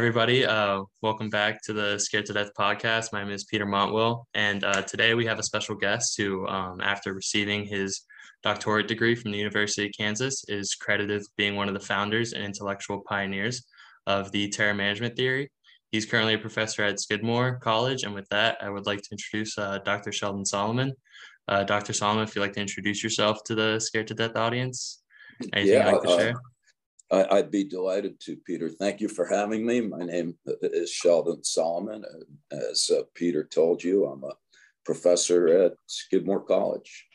[0.00, 0.46] everybody.
[0.46, 3.12] Uh, welcome back to the Scared to Death podcast.
[3.12, 6.80] My name is Peter Montwill, and uh, today we have a special guest who, um,
[6.80, 8.06] after receiving his
[8.42, 12.32] doctorate degree from the University of Kansas, is credited with being one of the founders
[12.32, 13.66] and intellectual pioneers
[14.06, 15.50] of the terror management theory.
[15.92, 19.58] He's currently a professor at Skidmore College, and with that, I would like to introduce
[19.58, 20.12] uh, Dr.
[20.12, 20.94] Sheldon Solomon.
[21.46, 21.92] Uh, Dr.
[21.92, 25.02] Solomon, if you'd like to introduce yourself to the Scared to Death audience,
[25.52, 26.34] anything yeah, you'd like to uh, share?
[27.10, 28.68] I, would be delighted to, Peter.
[28.68, 29.80] Thank you for having me.
[29.80, 32.04] My name is Sheldon Solomon.
[32.52, 34.34] As uh, Peter told you, I'm a
[34.84, 37.06] professor at Skidmore College.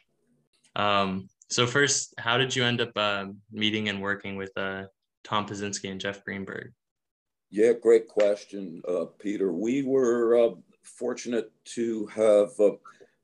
[0.76, 4.85] Um, so first, how did you end up uh, meeting and working with uh,
[5.23, 6.73] Tom Pyszczynski and Jeff Greenberg?
[7.49, 9.54] Yeah, great question, uh, Peter.
[9.54, 12.71] We were uh, fortunate to have uh,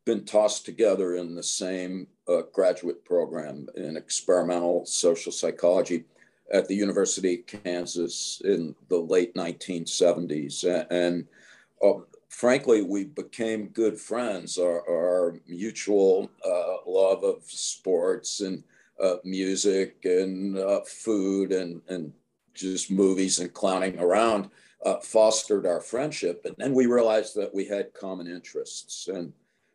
[0.06, 2.08] been tossed together in the same
[2.54, 6.06] graduate program in experimental social psychology
[6.52, 10.86] at the University of Kansas in the late 1970s.
[10.90, 11.26] And
[11.84, 14.58] uh, frankly, we became good friends.
[14.58, 18.64] Our, our mutual uh, love of sports and
[19.02, 22.14] uh, music and uh, food and, and
[22.54, 24.50] just movies and clowning around
[24.86, 26.42] uh, fostered our friendship.
[26.46, 29.08] And then we realized that we had common interests.
[29.08, 29.32] And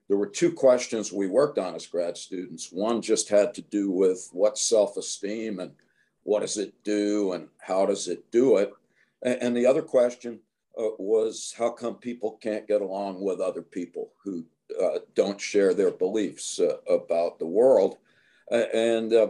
[0.08, 2.70] there were two questions we worked on as grad students.
[2.70, 5.72] One just had to do with what self esteem and
[6.26, 8.72] what does it do and how does it do it?
[9.22, 10.40] And the other question
[10.76, 14.44] uh, was how come people can't get along with other people who
[14.82, 17.98] uh, don't share their beliefs uh, about the world?
[18.50, 19.28] and, uh,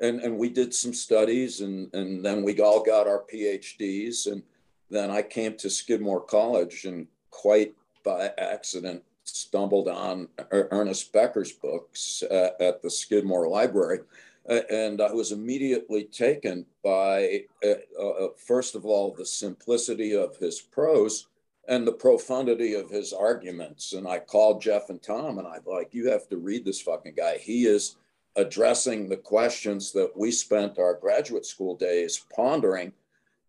[0.00, 4.30] and, and we did some studies and, and then we all got our PhDs.
[4.30, 4.42] And
[4.90, 7.74] then I came to Skidmore College and quite
[8.04, 14.00] by accident stumbled on Ernest Becker's books uh, at the Skidmore Library
[14.48, 20.60] and I was immediately taken by, uh, uh, first of all, the simplicity of his
[20.60, 21.26] prose
[21.68, 23.92] and the profundity of his arguments.
[23.92, 27.14] And I called Jeff and Tom and I'm like, you have to read this fucking
[27.16, 27.38] guy.
[27.38, 27.96] He is
[28.36, 32.92] addressing the questions that we spent our graduate school days pondering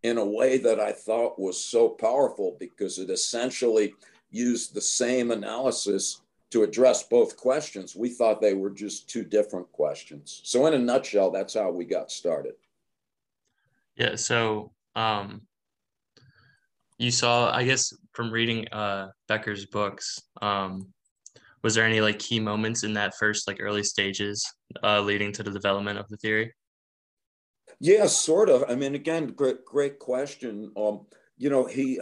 [0.03, 3.93] in a way that I thought was so powerful because it essentially
[4.31, 6.21] used the same analysis
[6.51, 7.95] to address both questions.
[7.95, 10.41] We thought they were just two different questions.
[10.43, 12.53] So, in a nutshell, that's how we got started.
[13.95, 14.15] Yeah.
[14.15, 15.41] So, um,
[16.97, 20.87] you saw, I guess, from reading uh, Becker's books, um,
[21.63, 24.45] was there any like key moments in that first like early stages
[24.83, 26.53] uh, leading to the development of the theory?
[27.79, 28.63] Yeah, sort of.
[28.69, 30.71] I mean, again, great, great question.
[30.75, 31.05] Um,
[31.37, 31.99] you know, he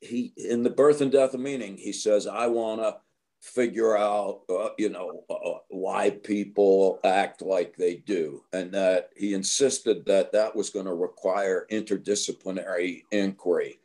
[0.00, 2.96] he in the birth and death of meaning, he says, "I want to."
[3.42, 8.42] Figure out, uh, you know, uh, uh, why people act like they do.
[8.52, 13.80] And that he insisted that that was going to require interdisciplinary inquiry.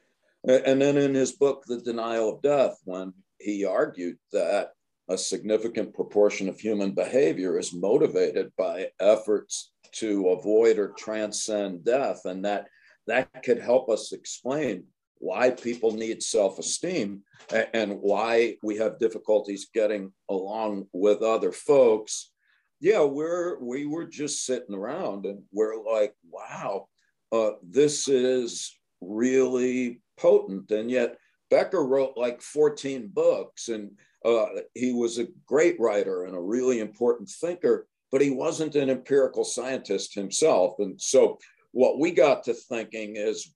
[0.47, 4.73] And then in his book, The Denial of Death, when he argued that
[5.09, 12.25] a significant proportion of human behavior is motivated by efforts to avoid or transcend death,
[12.25, 12.67] and that
[13.07, 14.83] that could help us explain
[15.19, 17.23] why people need self esteem
[17.73, 22.31] and why we have difficulties getting along with other folks.
[22.79, 26.87] Yeah, we're we were just sitting around and we're like, wow,
[27.31, 30.71] uh, this is really potent.
[30.71, 31.17] And yet
[31.49, 33.91] Becker wrote like 14 books and
[34.25, 38.89] uh, he was a great writer and a really important thinker, but he wasn't an
[38.89, 40.75] empirical scientist himself.
[40.79, 41.37] And so
[41.77, 43.53] what we got to thinking is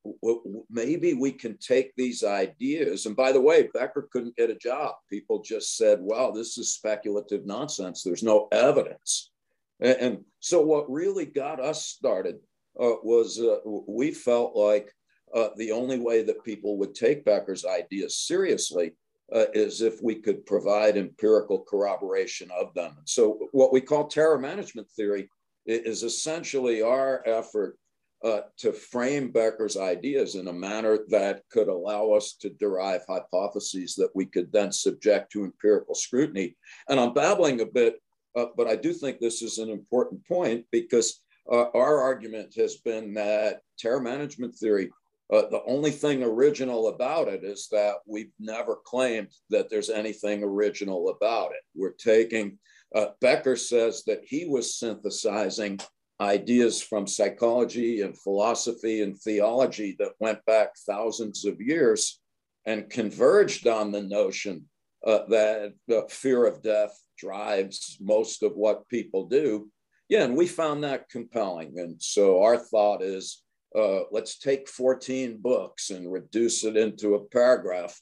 [0.70, 3.08] maybe we can take these ideas.
[3.08, 4.94] And by the way, Becker couldn't get a job.
[5.10, 8.04] People just said, well, this is speculative nonsense.
[8.04, 9.32] There's no evidence.
[9.80, 12.36] And, so, what really got us started
[12.80, 14.94] uh, was uh, we felt like
[15.34, 18.92] uh, the only way that people would take Becker's ideas seriously
[19.34, 22.98] uh, is if we could provide empirical corroboration of them.
[23.06, 25.28] So, what we call terror management theory
[25.66, 27.78] is essentially our effort
[28.24, 33.96] uh, to frame Becker's ideas in a manner that could allow us to derive hypotheses
[33.96, 36.56] that we could then subject to empirical scrutiny.
[36.88, 38.00] And I'm babbling a bit,
[38.36, 41.22] uh, but I do think this is an important point because
[41.52, 44.92] uh, our argument has been that terror management theory,
[45.34, 50.44] uh, the only thing original about it is that we've never claimed that there's anything
[50.44, 51.62] original about it.
[51.74, 52.60] We're taking,
[52.94, 55.80] uh, Becker says that he was synthesizing
[56.22, 62.22] ideas from psychology and philosophy and theology that went back thousands of years
[62.66, 64.66] and converged on the notion
[65.06, 69.70] uh, that the fear of death drives most of what people do.
[70.10, 71.80] Yeah, and we found that compelling.
[71.80, 73.42] And so our thought is
[73.76, 78.00] uh, let's take 14 books and reduce it into a paragraph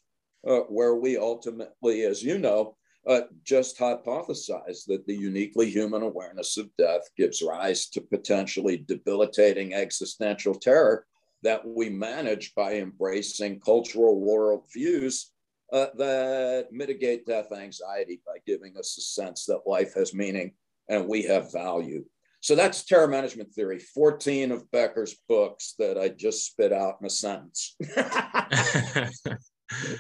[0.48, 2.76] uh, where we ultimately, as you know,
[3.10, 9.74] uh, just hypothesize that the uniquely human awareness of death gives rise to potentially debilitating
[9.74, 11.08] existential terror
[11.42, 15.30] that we manage by embracing cultural worldviews
[15.74, 20.52] uh, that mitigate death anxiety by giving us a sense that life has meaning
[20.88, 22.06] and we have value.
[22.42, 27.08] So that's terror management theory, 14 of Becker's books that I just spit out in
[27.08, 27.76] a sentence.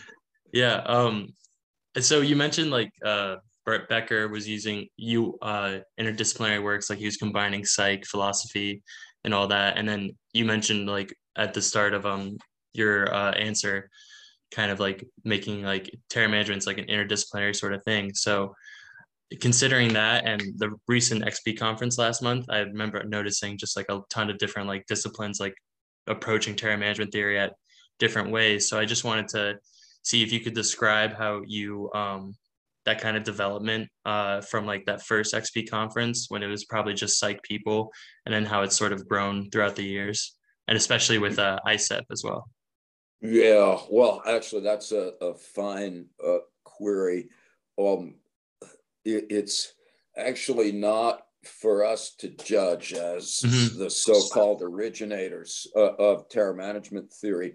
[0.54, 0.76] yeah.
[0.86, 1.34] Um,
[1.97, 7.06] so you mentioned like uh, Bert Becker was using you uh, interdisciplinary works, like he
[7.06, 8.81] was combining psych, philosophy,
[9.24, 9.77] and all that.
[9.77, 12.38] And then you mentioned like at the start of um
[12.74, 13.89] your uh, answer,
[14.51, 18.13] kind of like making like terror management's like an interdisciplinary sort of thing.
[18.13, 18.53] So
[19.41, 24.01] considering that and the recent XP conference last month, I remember noticing just like a
[24.09, 25.53] ton of different like disciplines like
[26.07, 27.53] approaching terror management theory at
[28.00, 28.68] different ways.
[28.68, 29.59] So I just wanted to
[30.04, 32.36] see if you could describe how you um,
[32.86, 36.94] that kind of development uh, from like that first XP conference when it was probably
[36.94, 37.92] just psych people,
[38.25, 40.36] and then how it's sort of grown throughout the years,
[40.68, 42.50] and especially with uh, ISSEP as well.
[43.22, 47.28] Yeah, well, actually, that's a, a fine uh, query.
[47.78, 48.16] Um,
[49.04, 49.74] it, it's
[50.16, 53.80] actually not for us to judge as mm-hmm.
[53.80, 57.54] the so-called originators uh, of terror management theory.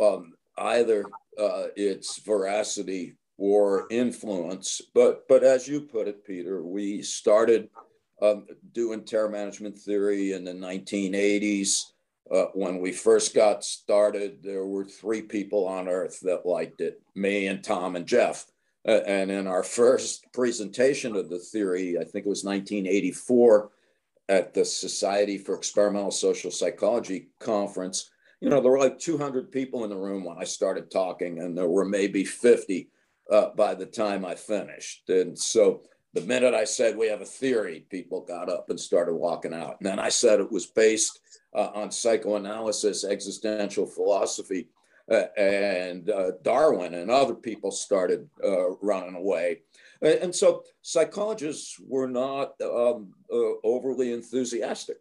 [0.00, 1.04] Um, either
[1.38, 7.68] uh, its veracity or influence, but but as you put it, Peter, we started
[8.20, 11.84] um, doing terror management theory in the 1980s.
[12.30, 17.00] Uh, when we first got started, there were three people on Earth that liked it:
[17.14, 18.46] me and Tom and Jeff.
[18.86, 23.70] Uh, and in our first presentation of the theory, I think it was 1984
[24.28, 28.10] at the Society for Experimental Social Psychology conference,
[28.40, 31.56] you know, there were like 200 people in the room when I started talking, and
[31.56, 32.88] there were maybe 50
[33.30, 35.08] uh, by the time I finished.
[35.10, 35.82] And so
[36.14, 39.76] the minute I said we have a theory, people got up and started walking out.
[39.78, 41.20] And then I said it was based
[41.54, 44.68] uh, on psychoanalysis, existential philosophy,
[45.10, 49.60] uh, and uh, Darwin and other people started uh, running away.
[50.02, 54.96] And so psychologists were not um, uh, overly enthusiastic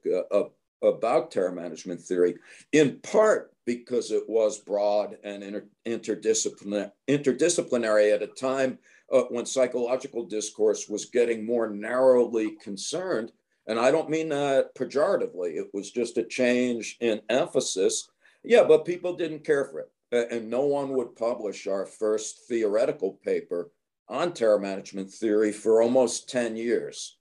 [0.82, 2.36] about terror management theory,
[2.72, 8.80] in part because it was broad and inter- interdisciplinary, interdisciplinary at a time
[9.12, 13.32] uh, when psychological discourse was getting more narrowly concerned.
[13.68, 18.10] And I don't mean that pejoratively, it was just a change in emphasis.
[18.44, 23.14] Yeah, but people didn't care for it and no one would publish our first theoretical
[23.24, 23.72] paper
[24.08, 27.19] on terror management theory for almost 10 years.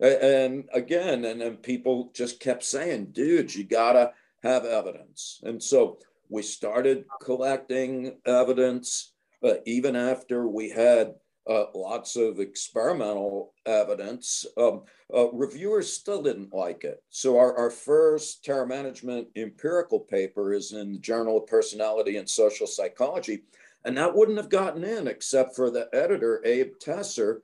[0.00, 4.12] And again, and then people just kept saying, dude, you gotta
[4.42, 5.40] have evidence.
[5.42, 5.98] And so
[6.28, 9.12] we started collecting evidence
[9.42, 11.14] uh, even after we had
[11.48, 14.44] uh, lots of experimental evidence.
[14.58, 14.82] Um,
[15.14, 17.02] uh, reviewers still didn't like it.
[17.08, 22.28] So our, our first terror management empirical paper is in the Journal of Personality and
[22.28, 23.44] Social Psychology.
[23.84, 27.38] And that wouldn't have gotten in except for the editor, Abe Tesser,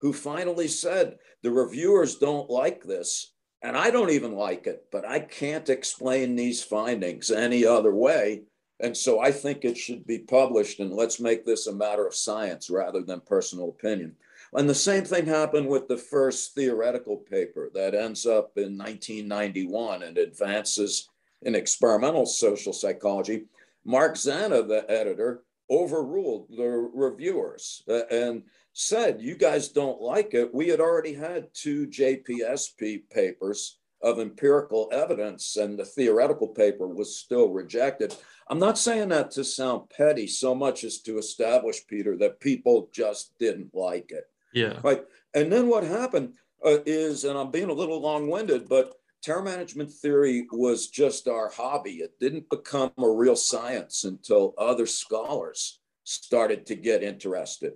[0.00, 3.32] who finally said, the reviewers don't like this.
[3.62, 8.42] And I don't even like it, but I can't explain these findings any other way.
[8.80, 12.14] And so I think it should be published, and let's make this a matter of
[12.14, 14.14] science rather than personal opinion.
[14.52, 20.04] And the same thing happened with the first theoretical paper that ends up in 1991
[20.04, 21.08] and advances
[21.42, 23.46] in experimental social psychology.
[23.84, 28.44] Mark Zanna, the editor, overruled the reviewers and
[28.78, 30.54] said, You guys don't like it.
[30.54, 37.18] We had already had two JPSP papers of empirical evidence, and the theoretical paper was
[37.18, 38.14] still rejected.
[38.48, 42.88] I'm not saying that to sound petty so much as to establish, Peter, that people
[42.92, 44.24] just didn't like it.
[44.54, 44.78] Yeah.
[44.84, 45.02] Right.
[45.34, 49.42] And then what happened uh, is, and I'm being a little long winded, but terror
[49.42, 51.96] management theory was just our hobby.
[51.96, 57.72] It didn't become a real science until other scholars started to get interested.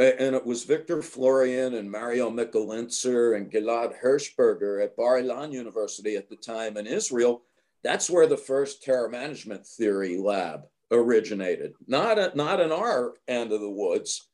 [0.00, 6.16] And it was Victor Florian and Mario Mikulincer and Gilad Hirschberger at Bar Ilan University
[6.16, 7.42] at the time in Israel
[7.82, 13.52] that's where the first terror management theory lab originated, not, a, not in our end
[13.52, 14.28] of the woods.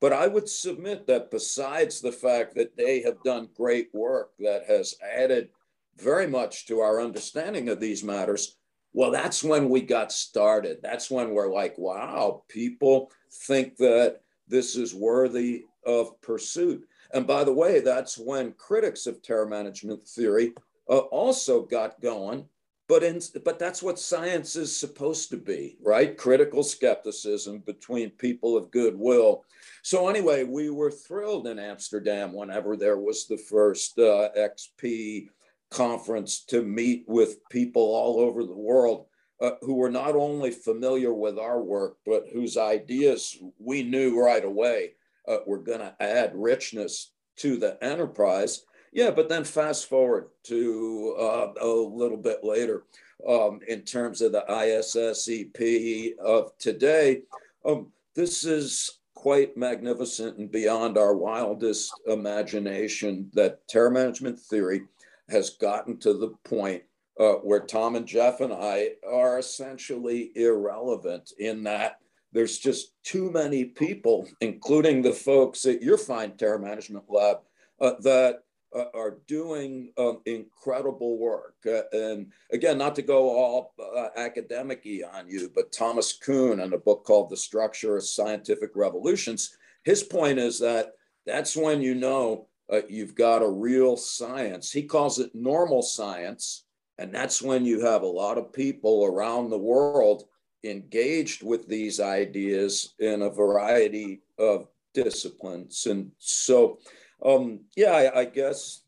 [0.00, 4.66] But I would submit that besides the fact that they have done great work that
[4.66, 5.48] has added
[5.96, 8.56] very much to our understanding of these matters,
[8.92, 10.78] well, that's when we got started.
[10.82, 13.10] That's when we're like, wow, people
[13.46, 16.86] think that this is worthy of pursuit.
[17.14, 20.52] And by the way, that's when critics of terror management theory
[20.88, 22.46] uh, also got going
[22.92, 26.14] but in, but that's what science is supposed to be, right?
[26.14, 29.44] Critical skepticism between people of goodwill.
[29.82, 35.28] So anyway, we were thrilled in Amsterdam whenever there was the first uh, XP
[35.70, 39.06] conference to meet with people all over the world
[39.42, 44.44] uh, who were not only familiar with our work, but whose ideas we knew right
[44.44, 44.92] away
[45.26, 48.64] uh, were going to add richness to the enterprise.
[48.92, 52.84] Yeah, but then fast forward to uh, a little bit later
[53.28, 57.22] um, in terms of the ISSEP of today.
[57.64, 64.82] Um, this is quite magnificent and beyond our wildest imagination that terror management theory
[65.28, 66.82] has gotten to the point
[67.18, 71.98] uh, where Tom and Jeff and I are essentially irrelevant in that
[72.32, 77.38] there's just too many people, including the folks at your fine terror management lab,
[77.80, 78.40] uh, that
[78.74, 81.56] uh, are doing um, incredible work.
[81.66, 86.72] Uh, and again, not to go all uh, academic on you, but Thomas Kuhn in
[86.72, 90.92] a book called The Structure of Scientific Revolutions, his point is that
[91.26, 94.70] that's when you know uh, you've got a real science.
[94.70, 96.61] He calls it normal science.
[96.98, 100.24] And that's when you have a lot of people around the world
[100.64, 105.86] engaged with these ideas in a variety of disciplines.
[105.86, 106.78] And so,
[107.24, 108.82] um, yeah, I, I guess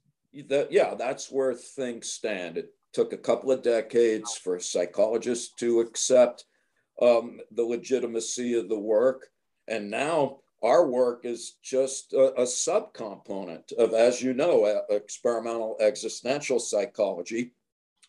[0.48, 2.58] that, yeah, that's where things stand.
[2.58, 6.44] It took a couple of decades for psychologists to accept
[7.02, 9.28] um, the legitimacy of the work.
[9.66, 16.60] And now our work is just a, a subcomponent of, as you know, experimental existential
[16.60, 17.52] psychology.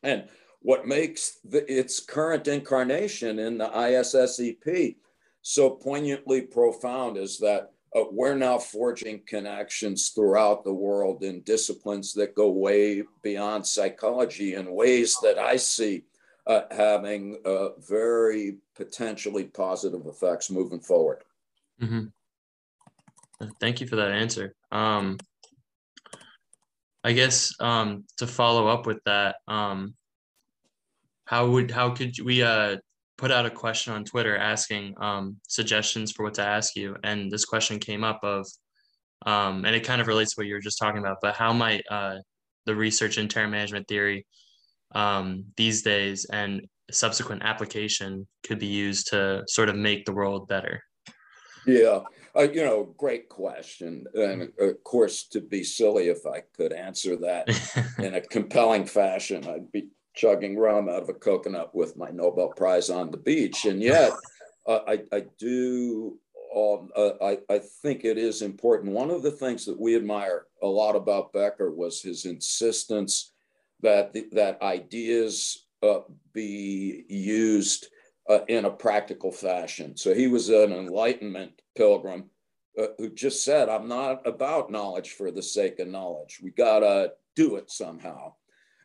[0.06, 0.30] And
[0.62, 4.96] what makes the, its current incarnation in the ISSEP
[5.42, 12.14] so poignantly profound is that uh, we're now forging connections throughout the world in disciplines
[12.14, 16.04] that go way beyond psychology in ways that I see
[16.46, 21.24] uh, having uh, very potentially positive effects moving forward.
[21.82, 22.06] Mm-hmm.
[23.60, 24.56] Thank you for that answer.
[24.72, 25.18] Um,
[27.06, 29.94] I guess um, to follow up with that, um,
[31.26, 32.78] how would how could we uh,
[33.18, 36.96] put out a question on Twitter asking um, suggestions for what to ask you.
[37.04, 38.48] And this question came up of,
[39.26, 41.54] um, and it kind of relates to what you were just talking about, but how
[41.54, 42.16] might uh,
[42.66, 44.26] the research in terror management theory
[44.94, 50.48] um, these days and subsequent application could be used to sort of make the world
[50.48, 50.82] better?
[51.66, 52.02] Yeah,
[52.36, 54.06] uh, you know, great question.
[54.14, 57.48] And of course, to be silly, if I could answer that
[58.00, 62.50] in a compelling fashion, I'd be chugging rum out of a coconut with my Nobel
[62.50, 63.66] Prize on the beach.
[63.66, 64.14] And yet,
[64.68, 66.18] uh, I, I do,
[66.56, 68.94] um, uh, I, I think it is important.
[68.94, 73.34] One of the things that we admire a lot about Becker was his insistence
[73.82, 76.00] that, the, that ideas uh,
[76.34, 77.88] be used
[78.30, 79.96] uh, in a practical fashion.
[79.96, 82.30] So he was an Enlightenment pilgrim
[82.80, 86.40] uh, who just said, I'm not about knowledge for the sake of knowledge.
[86.44, 88.34] We got to do it somehow.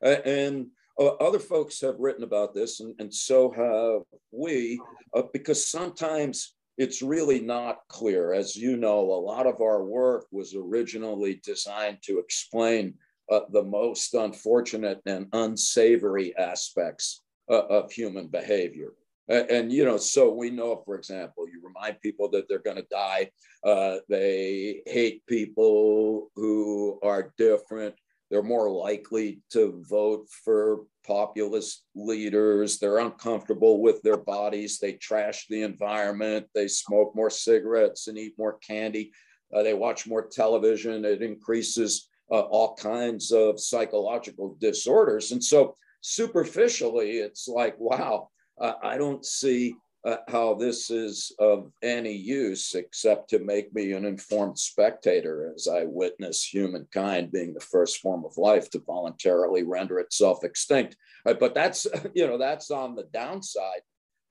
[0.03, 0.67] and
[0.99, 4.79] uh, other folks have written about this, and, and so have we,
[5.15, 8.33] uh, because sometimes it's really not clear.
[8.33, 12.95] As you know, a lot of our work was originally designed to explain
[13.31, 18.93] uh, the most unfortunate and unsavory aspects uh, of human behavior.
[19.31, 22.77] And, and, you know, so we know, for example, you remind people that they're going
[22.77, 23.31] to die.
[23.65, 27.95] Uh, they hate people who are different.
[28.31, 32.79] They're more likely to vote for populist leaders.
[32.79, 34.79] They're uncomfortable with their bodies.
[34.79, 36.47] They trash the environment.
[36.55, 39.13] They smoke more cigarettes and eat more candy.
[39.55, 41.05] Uh, they watch more television.
[41.05, 45.33] It increases uh, all kinds of psychological disorders.
[45.33, 48.29] And so, superficially, it's like, wow,
[48.61, 49.75] I don't see
[50.05, 55.69] uh, how this is of any use except to make me an informed spectator as
[55.69, 60.97] I witness humankind being the first form of life to voluntarily render itself extinct.
[61.27, 63.83] Uh, but that's, you know, that's on the downside.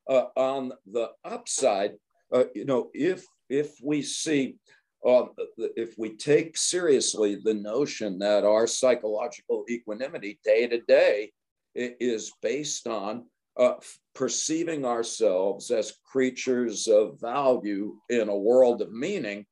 [0.10, 1.92] Uh, on the upside,
[2.34, 4.56] uh, you know, if if we see,
[5.06, 5.30] um,
[5.76, 11.32] if we take seriously the notion that our psychological equanimity day to day
[11.76, 13.24] is based on
[13.58, 13.76] uh,
[14.16, 19.46] perceiving ourselves as creatures of value in a world of meaning,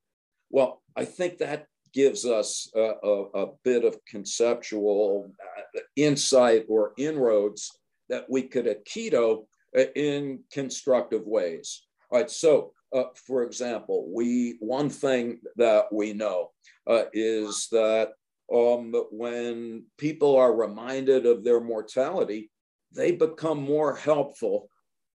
[0.49, 6.93] well, I think that gives us a, a, a bit of conceptual uh, insight or
[6.97, 7.71] inroads
[8.09, 9.45] that we could aikido
[9.77, 11.83] uh, in constructive ways.
[12.09, 16.51] All right, so uh, for example, we one thing that we know
[16.87, 18.13] uh, is that
[18.53, 22.49] um, when people are reminded of their mortality,
[22.91, 24.69] they become more helpful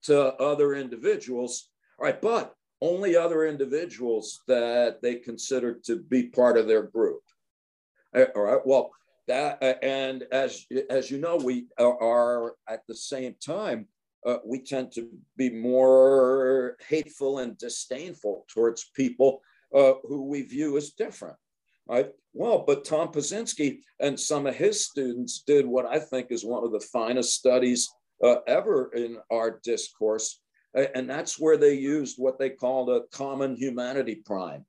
[0.05, 1.71] to other individuals.
[1.99, 7.23] All right, but only other individuals that they consider to be part of their group.
[8.15, 8.91] All right, well,
[9.27, 13.89] that and as as you know, we are at the same time
[14.27, 19.41] uh, we tend to be more hateful and disdainful towards people
[19.75, 21.37] uh, who we view as different.
[21.89, 22.11] Right?
[22.35, 26.65] Well, but Tom Pyszczynski and some of his students did what I think is one
[26.65, 27.89] of the finest studies
[28.23, 30.41] uh, ever in our discourse.
[30.75, 34.67] And that's where they used what they called a common humanity prime.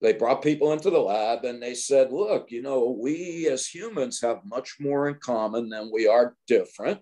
[0.00, 4.20] They brought people into the lab and they said, look, you know, we as humans
[4.22, 7.00] have much more in common than we are different.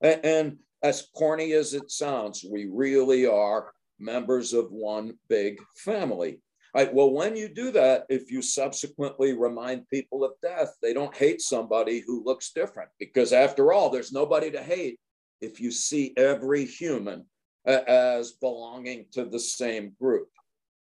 [0.00, 6.40] And as corny as it sounds, we really are members of one big family.
[6.74, 11.16] Right, well, when you do that, if you subsequently remind people of death, they don't
[11.16, 14.98] hate somebody who looks different because, after all, there's nobody to hate
[15.40, 17.26] if you see every human
[17.66, 20.28] uh, as belonging to the same group.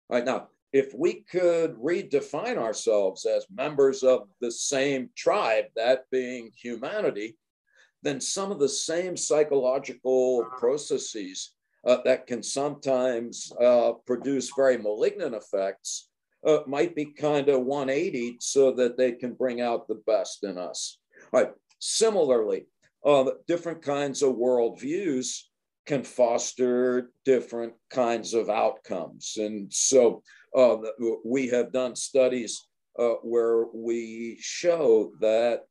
[0.09, 6.51] Right now, if we could redefine ourselves as members of the same tribe, that being
[6.57, 7.37] humanity,
[8.03, 11.54] then some of the same psychological processes
[11.87, 16.09] uh, that can sometimes uh, produce very malignant effects
[16.47, 20.59] uh, might be kind of 180 so that they can bring out the best in
[20.59, 20.99] us.
[21.33, 21.51] Right.
[21.79, 22.67] Similarly,
[23.05, 25.41] uh, different kinds of worldviews
[25.87, 29.35] can foster different kinds of outcomes.
[29.37, 30.23] And so
[30.57, 30.77] uh,
[31.25, 32.67] we have done studies
[32.99, 35.63] uh, where we show that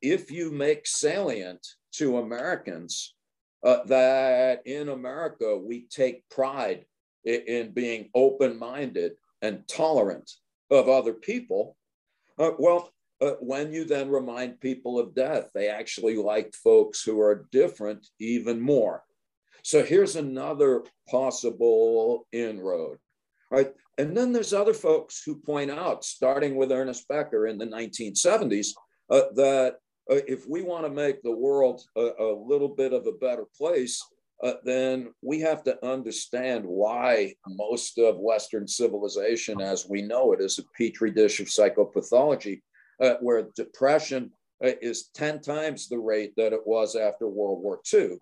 [0.00, 3.14] if you make salient to Americans
[3.62, 6.84] uh, that in America we take pride
[7.24, 9.12] in, in being open minded
[9.42, 10.30] and tolerant
[10.70, 11.76] of other people.
[12.38, 12.90] Uh, well,
[13.20, 18.06] uh, when you then remind people of death, they actually liked folks who are different
[18.20, 19.02] even more.
[19.64, 22.98] So here's another possible inroad,
[23.50, 23.72] right?
[23.98, 28.68] And then there's other folks who point out, starting with Ernest Becker in the 1970s,
[29.10, 29.78] uh, that
[30.10, 33.44] uh, if we want to make the world a, a, little bit of a better
[33.56, 34.02] place,
[34.42, 40.40] uh, then we have to understand why most of Western civilization, as we know it,
[40.40, 42.60] is a petri dish of psychopathology,
[43.02, 44.30] uh, where depression
[44.64, 48.18] uh, is 10 times the rate that it was after World War II.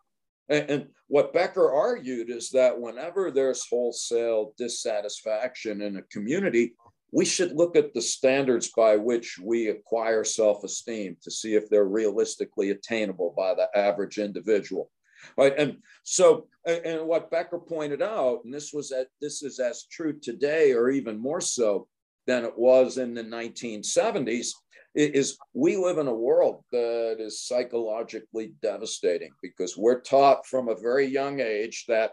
[0.49, 6.75] And, and what Becker argued is that whenever there's wholesale dissatisfaction in a community,
[7.13, 11.69] we should look at the standards by which we acquire self esteem to see if
[11.69, 14.91] they're realistically attainable by the average individual.
[15.37, 15.55] Right.
[15.57, 20.19] And so, and what Becker pointed out, and this was that this is as true
[20.19, 21.89] today or even more so
[22.27, 24.51] than it was in the 1970s,
[24.95, 30.81] is we live in a world that is psychologically devastating because we're taught from a
[30.81, 32.13] very young age that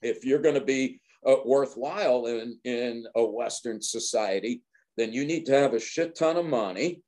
[0.00, 4.62] if you're going to be uh, worthwhile in, in a Western society,
[4.96, 7.02] then you need to have a shit ton of money.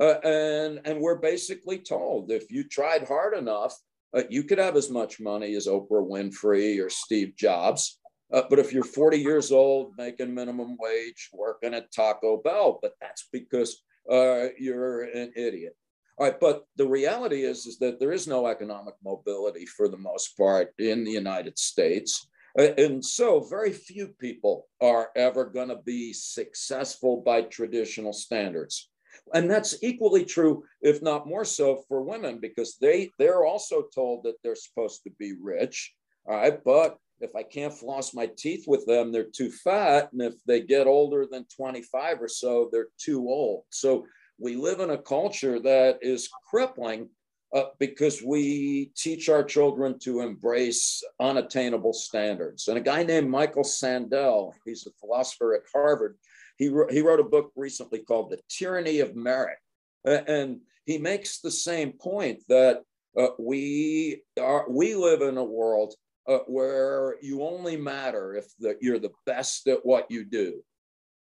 [0.00, 3.74] Uh, and, and we're basically told if you tried hard enough,
[4.16, 7.98] uh, you could have as much money as Oprah Winfrey or Steve Jobs.
[8.32, 12.92] Uh, but if you're 40 years old, making minimum wage, working at Taco Bell, but
[13.00, 15.76] that's because uh, you're an idiot.
[16.18, 19.98] All right, but the reality is, is that there is no economic mobility for the
[19.98, 22.26] most part in the United States.
[22.56, 28.90] And so, very few people are ever going to be successful by traditional standards.
[29.34, 34.24] And that's equally true, if not more so, for women, because they, they're also told
[34.24, 35.94] that they're supposed to be rich.
[36.26, 36.62] All right.
[36.64, 40.12] But if I can't floss my teeth with them, they're too fat.
[40.12, 43.64] And if they get older than 25 or so, they're too old.
[43.70, 44.06] So
[44.38, 47.08] we live in a culture that is crippling
[47.54, 52.68] uh, because we teach our children to embrace unattainable standards.
[52.68, 56.16] And a guy named Michael Sandel, he's a philosopher at Harvard,
[56.56, 59.58] he, he wrote a book recently called The Tyranny of Merit.
[60.06, 62.82] Uh, and he makes the same point that
[63.18, 65.94] uh, we, are, we live in a world
[66.28, 70.62] uh, where you only matter if the, you're the best at what you do.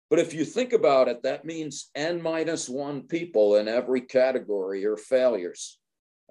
[0.09, 4.85] But if you think about it, that means n minus one people in every category
[4.85, 5.79] are failures.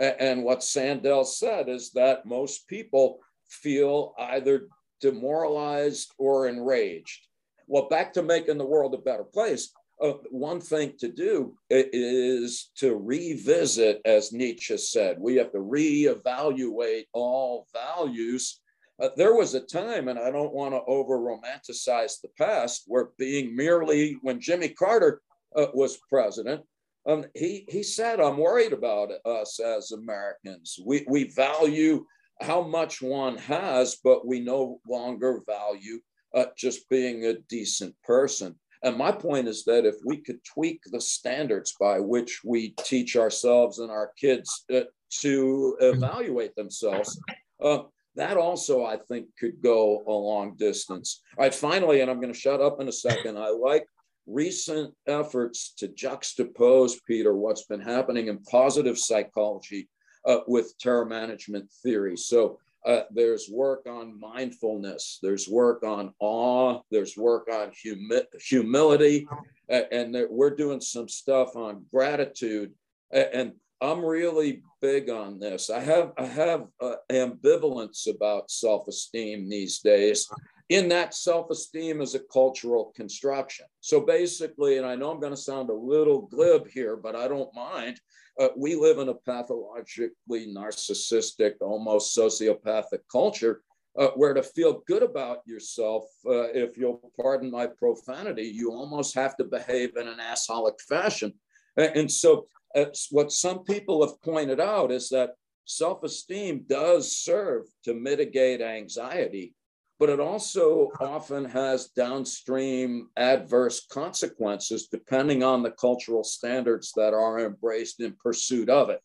[0.01, 4.69] And what Sandel said is that most people feel either
[5.01, 7.27] demoralized or enraged.
[7.67, 9.71] Well, back to making the world a better place.
[10.03, 17.05] Uh, one thing to do is to revisit, as Nietzsche said, we have to reevaluate
[17.13, 18.61] all values.
[18.99, 23.11] Uh, there was a time, and I don't want to over romanticize the past, where
[23.19, 25.21] being merely, when Jimmy Carter
[25.55, 26.63] uh, was president,
[27.07, 30.79] Um, he, he said, I'm worried about us as Americans.
[30.85, 32.05] We, we value
[32.43, 36.01] how much one has, but we no longer value
[36.35, 38.55] uh, just being a decent person.
[38.83, 43.17] And my point is that if we could tweak the standards by which we teach
[43.17, 44.81] ourselves and our kids uh,
[45.21, 47.21] to evaluate themselves,
[47.63, 47.81] uh,
[48.17, 51.23] that also I think could go a long distance.
[51.37, 53.37] All right, finally, and I'm going to shut up in a second.
[53.37, 53.87] I like
[54.27, 59.89] recent efforts to juxtapose, Peter, what's been happening in positive psychology
[60.27, 62.17] uh, with terror management theory.
[62.17, 69.27] So uh, there's work on mindfulness, there's work on awe, there's work on humi- humility,
[69.71, 72.73] uh, and we're doing some stuff on gratitude.
[73.13, 73.53] And
[73.83, 75.71] I'm really big on this.
[75.71, 80.29] I have I have uh, ambivalence about self-esteem these days.
[80.71, 83.67] In that self-esteem is a cultural construction.
[83.81, 87.27] So basically, and I know I'm going to sound a little glib here, but I
[87.27, 88.01] don't mind
[88.39, 93.63] uh, we live in a pathologically narcissistic, almost sociopathic culture
[93.99, 99.13] uh, where to feel good about yourself, uh, if you'll pardon my profanity, you almost
[99.17, 101.35] have to behave in an assholic fashion.
[101.77, 105.31] And so, uh, what some people have pointed out is that
[105.65, 109.55] self esteem does serve to mitigate anxiety
[110.01, 117.39] but it also often has downstream adverse consequences depending on the cultural standards that are
[117.39, 119.01] embraced in pursuit of it.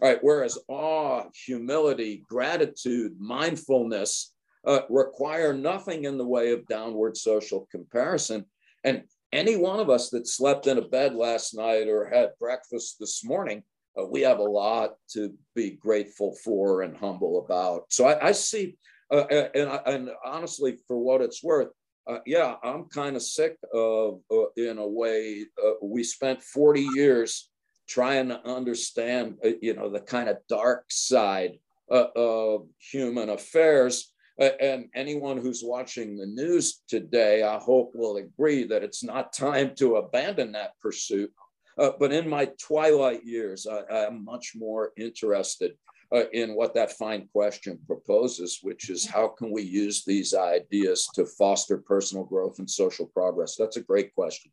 [0.00, 7.16] All right, whereas awe, humility, gratitude, mindfulness uh, require nothing in the way of downward
[7.16, 8.44] social comparison.
[8.84, 12.96] And any one of us that slept in a bed last night or had breakfast
[13.00, 13.64] this morning,
[14.00, 17.86] uh, we have a lot to be grateful for and humble about.
[17.90, 18.76] So I, I see
[19.10, 21.68] uh, and, and honestly, for what it's worth,
[22.08, 26.86] uh, yeah, I'm kind of sick of, uh, in a way, uh, we spent 40
[26.94, 27.50] years
[27.88, 31.58] trying to understand, uh, you know, the kind of dark side
[31.90, 34.12] uh, of human affairs.
[34.38, 39.74] and anyone who's watching the news today, I hope will agree that it's not time
[39.76, 41.32] to abandon that pursuit.
[41.76, 45.72] but in my twilight years, I, I'm much more interested
[46.12, 51.08] uh, in what that fine question proposes, which is how can we use these ideas
[51.14, 53.56] to foster personal growth and social progress?
[53.56, 54.52] That's a great question.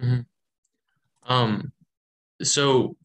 [0.00, 1.32] Mm-hmm.
[1.32, 1.72] Um,
[2.42, 2.96] so,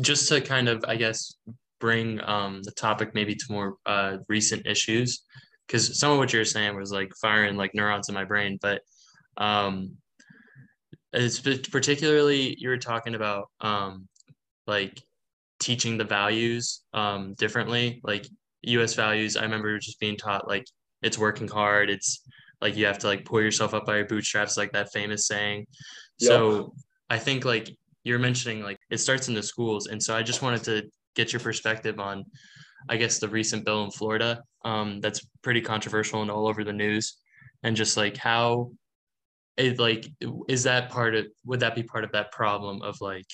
[0.00, 1.36] just to kind of, I guess,
[1.80, 5.22] bring um, the topic maybe to more uh, recent issues,
[5.66, 8.82] because some of what you're saying was like firing like neurons in my brain, but
[9.36, 9.96] um,
[11.12, 14.08] it's particularly you were talking about um,
[14.66, 15.02] like
[15.60, 18.00] teaching the values um, differently.
[18.02, 18.26] Like
[18.62, 18.94] U.S.
[18.94, 20.66] values, I remember just being taught like
[21.02, 21.90] it's working hard.
[21.90, 22.22] It's
[22.60, 25.66] like you have to like pull yourself up by your bootstraps, like that famous saying.
[26.18, 26.28] Yep.
[26.28, 26.74] So
[27.08, 27.70] I think like
[28.02, 31.32] you're mentioning like it starts in the schools, and so I just wanted to get
[31.32, 32.24] your perspective on,
[32.88, 36.72] I guess the recent bill in Florida um, that's pretty controversial and all over the
[36.72, 37.18] news,
[37.62, 38.72] and just like how
[39.56, 40.06] it like
[40.48, 43.26] is that part of would that be part of that problem of like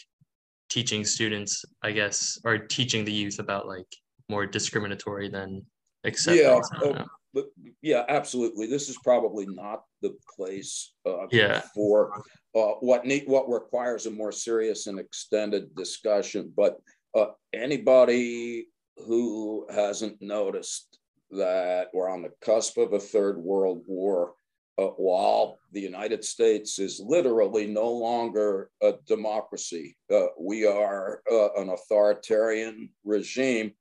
[0.68, 3.86] teaching students, I guess, or teaching the youth about like
[4.28, 5.64] more discriminatory than
[6.04, 6.70] acceptance.
[6.82, 7.46] Yeah, oh, but
[7.82, 8.66] yeah, absolutely.
[8.66, 11.60] This is probably not the place uh, yeah.
[11.74, 12.22] for
[12.54, 16.52] uh, what need what requires a more serious and extended discussion.
[16.56, 16.78] But
[17.14, 18.68] uh, anybody
[19.06, 20.98] who hasn't noticed
[21.30, 24.32] that we're on the cusp of a third world war
[24.78, 31.54] uh, while the United States is literally no longer a democracy, uh, we are uh,
[31.54, 33.72] an authoritarian regime.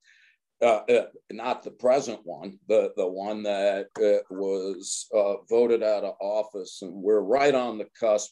[0.62, 5.06] Uh, uh, not the present one, the, the one that uh, was
[5.50, 6.80] voted out of office.
[6.82, 8.32] And we're right on the cusp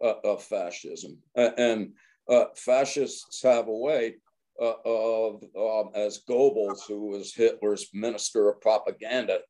[0.00, 1.18] of fascism.
[1.34, 1.92] and
[2.54, 4.14] fascists have a way
[4.60, 9.40] of, um, as Goebbels, who was Hitler's minister of propaganda,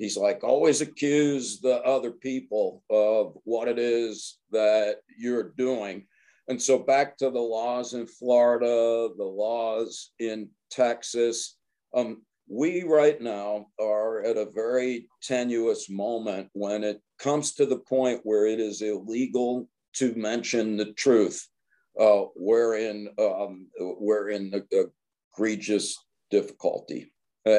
[0.00, 6.06] he's like always accuse the other people of what it is that you're doing.
[6.48, 11.56] And so back to the laws in florida the laws in texas
[11.94, 17.78] um, we right now are at a very tenuous moment when it comes to the
[17.78, 21.46] point where it is illegal to mention the truth
[22.00, 24.52] uh, um, we're in
[25.36, 25.96] egregious
[26.30, 27.12] difficulty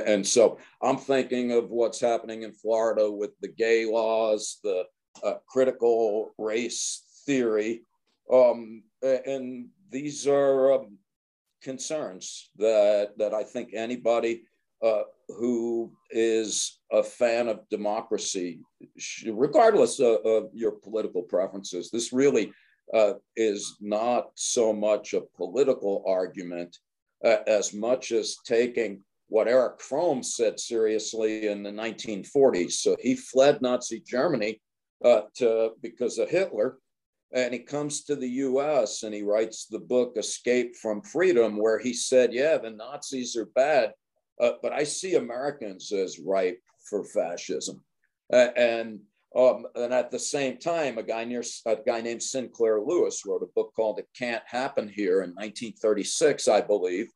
[0.06, 4.86] and so I'm thinking of what's happening in Florida with the gay laws, the
[5.23, 7.84] uh, critical race theory.
[8.32, 10.97] Um, and these are um,
[11.62, 14.43] concerns that, that I think anybody
[14.84, 18.60] uh, who is a fan of democracy,
[19.25, 22.51] regardless of, of your political preferences, this really
[22.93, 26.77] uh, is not so much a political argument
[27.23, 32.74] uh, as much as taking what Erich Fromm said seriously in the 1940s.
[32.74, 34.62] So he fled Nazi Germany
[35.06, 36.80] uh, to, because of Hitler.
[37.34, 41.80] And he comes to the US and he writes the book Escape from Freedom, where
[41.80, 43.94] he said, Yeah, the Nazis are bad,
[44.41, 47.82] uh, but I see Americans as ripe for fascism.
[48.34, 49.00] Uh, and
[49.34, 53.44] um, and at the same time, a guy near a guy named Sinclair Lewis wrote
[53.44, 57.08] a book called "It Can't Happen Here" in 1936, I believe.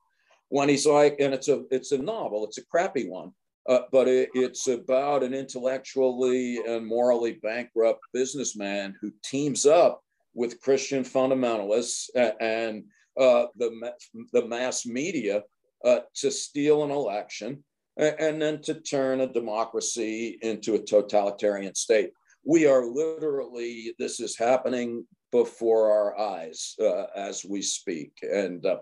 [0.50, 3.32] When he's like, and it's a it's a novel, it's a crappy one,
[3.68, 10.02] uh, but it, it's about an intellectually and morally bankrupt businessman who teams up
[10.34, 12.84] with Christian fundamentalists and
[13.20, 13.92] uh, the
[14.34, 15.44] the mass media
[15.84, 17.64] uh, to steal an election
[17.98, 22.12] and then to turn a democracy into a totalitarian state.
[22.44, 28.12] We are literally, this is happening before our eyes uh, as we speak.
[28.22, 28.80] And, uh,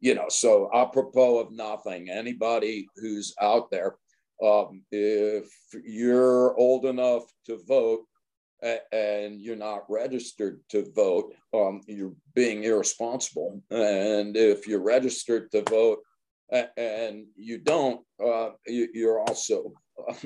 [0.00, 3.96] you know, so apropos of nothing, anybody who's out there,
[4.42, 5.50] um, if
[5.84, 8.04] you're old enough to vote
[8.92, 13.62] and you're not registered to vote, um, you're being irresponsible.
[13.70, 16.00] And if you're registered to vote
[16.50, 19.72] and you don't, uh, you, are also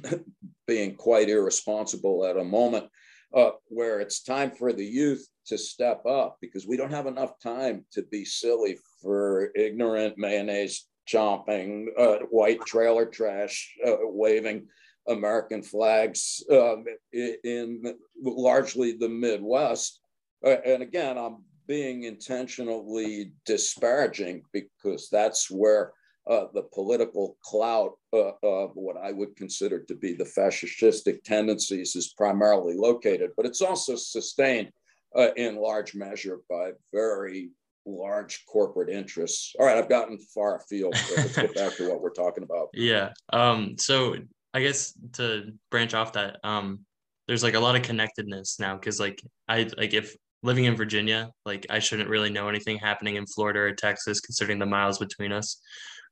[0.67, 2.87] being quite irresponsible at a moment
[3.35, 7.39] uh, where it's time for the youth to step up because we don't have enough
[7.41, 14.67] time to be silly for ignorant mayonnaise chomping, uh, white trailer trash uh, waving
[15.09, 17.83] American flags um, in
[18.23, 20.01] largely the Midwest.
[20.45, 25.93] Uh, and again, I'm being intentionally disparaging because that's where
[26.29, 31.97] uh, the political clout uh, of what I would consider to be the fascistic tendencies
[31.97, 34.71] is primarily located, but it's also sustained
[35.17, 37.51] uh, in large measure by very
[37.99, 39.55] large corporate interests.
[39.59, 40.97] All right, I've gotten far afield.
[40.97, 42.69] So let's get back to what we're talking about.
[42.75, 43.11] Yeah.
[43.33, 44.17] Um, so
[44.55, 46.81] I guess to branch off that, um,
[47.29, 51.31] there's like a lot of connectedness now because like I like if living in Virginia,
[51.45, 55.31] like I shouldn't really know anything happening in Florida or Texas considering the miles between
[55.31, 55.61] us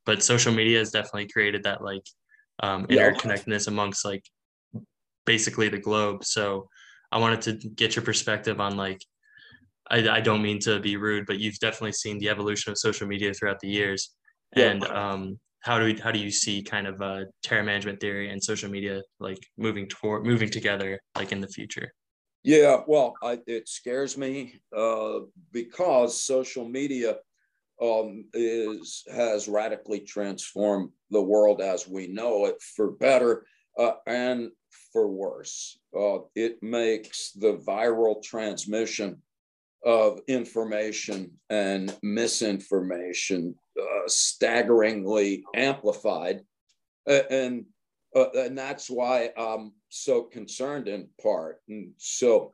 [0.08, 2.02] but social media has definitely created that like
[2.62, 4.24] um, interconnectedness amongst like
[5.26, 6.24] basically the globe.
[6.24, 6.70] So
[7.12, 9.04] I wanted to get your perspective on like
[9.90, 13.06] I, I don't mean to be rude, but you've definitely seen the evolution of social
[13.06, 14.14] media throughout the years.
[14.56, 14.70] Yeah.
[14.70, 18.30] And um, how do we, how do you see kind of uh, terror management theory
[18.30, 21.92] and social media like moving toward moving together like in the future?
[22.44, 25.20] Yeah, well, I, it scares me uh,
[25.52, 27.16] because social media
[27.82, 33.44] um, is has radically transformed the world as we know it for better
[33.78, 34.50] uh, and
[34.92, 35.78] for worse.
[35.96, 39.20] Uh, it makes the viral transmission
[39.84, 46.40] of information and misinformation uh, staggeringly amplified,
[47.06, 47.64] and
[48.16, 51.60] uh, and that's why I'm so concerned in part.
[51.68, 52.52] And so,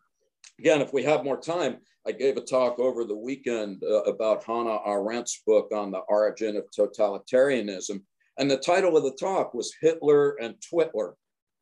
[0.58, 4.44] again, if we have more time, I gave a talk over the weekend uh, about
[4.44, 8.02] Hannah Arendt's book on the origin of totalitarianism.
[8.38, 11.14] And the title of the talk was Hitler and Twitler.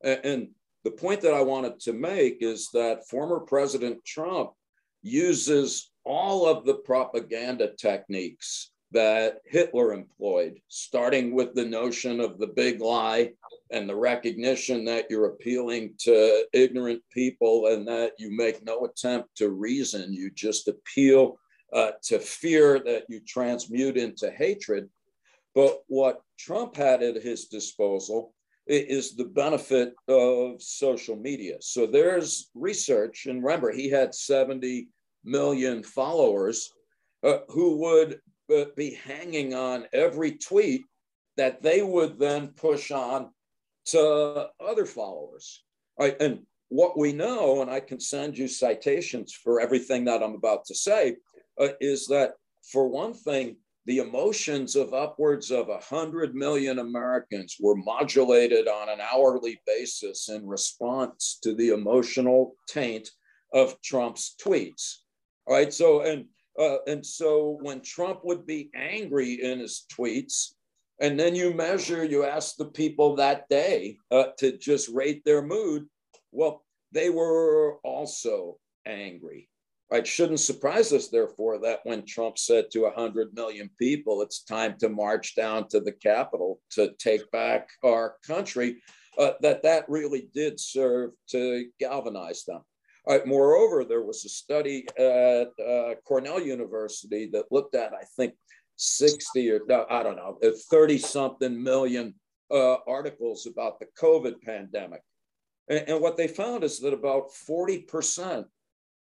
[0.03, 0.49] And
[0.85, 4.51] the point that I wanted to make is that former President Trump
[5.03, 12.49] uses all of the propaganda techniques that Hitler employed, starting with the notion of the
[12.49, 13.33] big lie
[13.71, 19.35] and the recognition that you're appealing to ignorant people and that you make no attempt
[19.37, 20.13] to reason.
[20.13, 21.39] You just appeal
[21.73, 24.91] uh, to fear that you transmute into hatred.
[25.55, 28.35] But what Trump had at his disposal
[28.67, 31.57] is the benefit of social media.
[31.61, 34.89] So there's research, and remember, he had 70
[35.25, 36.71] million followers
[37.23, 38.21] uh, who would
[38.77, 40.85] be hanging on every tweet
[41.37, 43.31] that they would then push on
[43.87, 45.65] to other followers.
[45.99, 46.17] Right?
[46.21, 50.65] And what we know, and I can send you citations for everything that I'm about
[50.67, 51.17] to say,
[51.61, 57.77] uh, is that for one thing, the emotions of upwards of 100 million Americans were
[57.77, 63.11] modulated on an hourly basis in response to the emotional taint
[63.53, 64.99] of Trump's tweets.
[65.47, 65.73] All right.
[65.73, 66.27] So, and
[66.59, 70.53] uh, and so when Trump would be angry in his tweets,
[71.01, 75.43] and then you measure, you ask the people that day uh, to just rate their
[75.43, 75.87] mood,
[76.31, 79.49] well, they were also angry.
[79.93, 84.77] It shouldn't surprise us, therefore, that when Trump said to 100 million people, it's time
[84.79, 88.83] to march down to the Capitol to take back our country,
[89.19, 92.63] uh, that that really did serve to galvanize them.
[93.07, 98.33] Uh, moreover, there was a study at uh, Cornell University that looked at, I think,
[98.77, 100.39] 60 or I don't know,
[100.71, 102.15] 30 something million
[102.51, 105.03] uh, articles about the COVID pandemic.
[105.69, 108.45] And, and what they found is that about 40%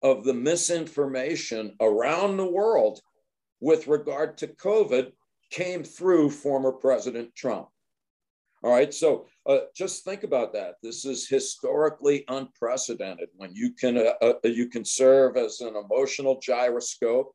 [0.01, 2.99] of the misinformation around the world
[3.59, 5.11] with regard to COVID
[5.51, 7.67] came through former President Trump.
[8.63, 10.75] All right, so uh, just think about that.
[10.83, 16.39] This is historically unprecedented when you can uh, uh, you can serve as an emotional
[16.39, 17.33] gyroscope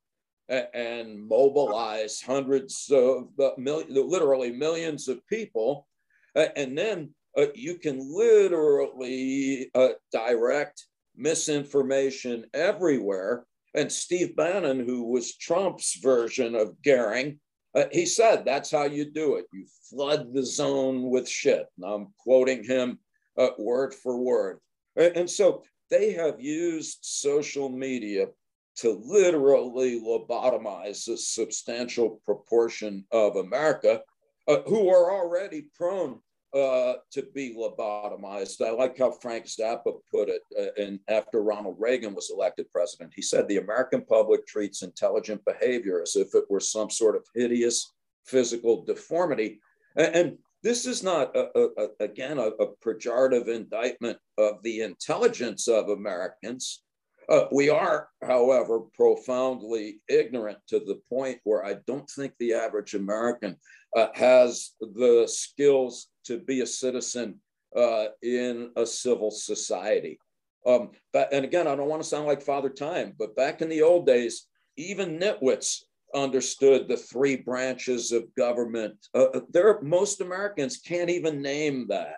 [0.49, 5.89] and, and mobilize hundreds of uh, million, literally millions of people,
[6.37, 9.69] uh, and then uh, you can literally
[10.13, 13.47] direct misinformation everywhere.
[13.75, 17.39] And Steve Bannon, who was Trump's version of Goering,
[17.75, 19.47] uh, he said that's how you do it.
[19.53, 21.67] You flood the zone with shit.
[21.77, 22.99] And I'm quoting him
[23.37, 24.61] uh, word for word.
[24.97, 28.29] And so they have used social media
[28.77, 34.01] to literally lobotomize a substantial proportion of America
[34.49, 36.21] uh, who are already prone
[36.57, 38.65] uh, to be lobotomized.
[38.67, 40.41] I like how Frank Zappa put it.
[40.59, 45.45] Uh, and after Ronald Reagan was elected president, he said the American public treats intelligent
[45.45, 47.93] behavior as if it were some sort of hideous
[48.25, 49.61] physical deformity.
[49.97, 52.51] And, and this is not, a, a, a, again, a,
[52.85, 56.83] pejorative indictment of the intelligence of Americans.
[57.29, 62.95] Uh, we are, however, profoundly ignorant to the point where I don't think the average
[62.95, 63.57] American
[63.97, 67.41] uh, has the skills to be a citizen
[67.77, 70.19] uh, in a civil society.
[70.67, 73.69] Um, but, and again, I don't want to sound like Father Time, but back in
[73.69, 75.83] the old days, even nitwits
[76.15, 78.95] understood the three branches of government.
[79.15, 82.17] Uh, uh there, most Americans can't even name that,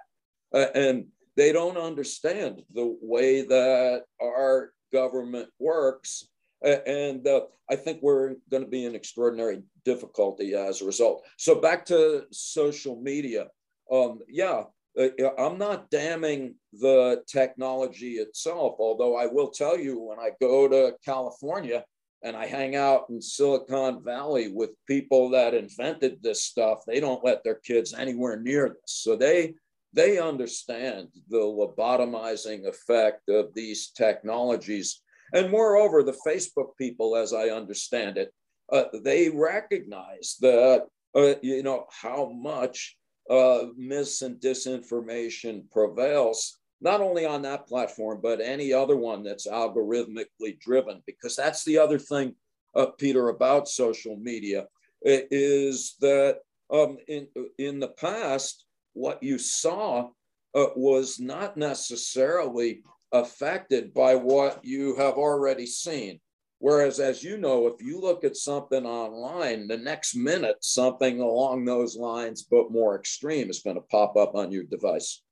[0.55, 6.29] uh, and they don't understand the way that our government works.
[6.63, 11.25] And uh, I think we're going to be in extraordinary difficulty as a result.
[11.37, 13.47] So back to social media
[13.91, 14.65] um, yeah,
[14.99, 20.69] uh, I'm not damning the technology itself, although I will tell you when I go
[20.69, 21.85] to California
[22.23, 27.25] and I hang out in Silicon Valley with people that invented this stuff, they don't
[27.25, 28.79] let their kids anywhere near this.
[28.87, 29.55] So they
[29.93, 35.01] they understand the lobotomizing effect of these technologies.
[35.33, 38.33] And moreover, the Facebook people, as I understand it,
[38.73, 42.97] uh, they recognize that, uh, you know, how much
[43.31, 49.47] uh, mis and disinformation prevails, not only on that platform, but any other one that's
[49.47, 52.35] algorithmically driven, because that's the other thing,
[52.75, 54.67] uh, Peter, about social media
[55.03, 57.27] is that um, in,
[57.59, 58.65] in the past,
[58.99, 60.09] what you saw
[60.55, 62.83] uh, was not necessarily
[63.13, 66.21] affected by what you have already seen.
[66.61, 71.65] Whereas, as you know, if you look at something online, the next minute, something along
[71.65, 75.23] those lines, but more extreme, is going to pop up on your device.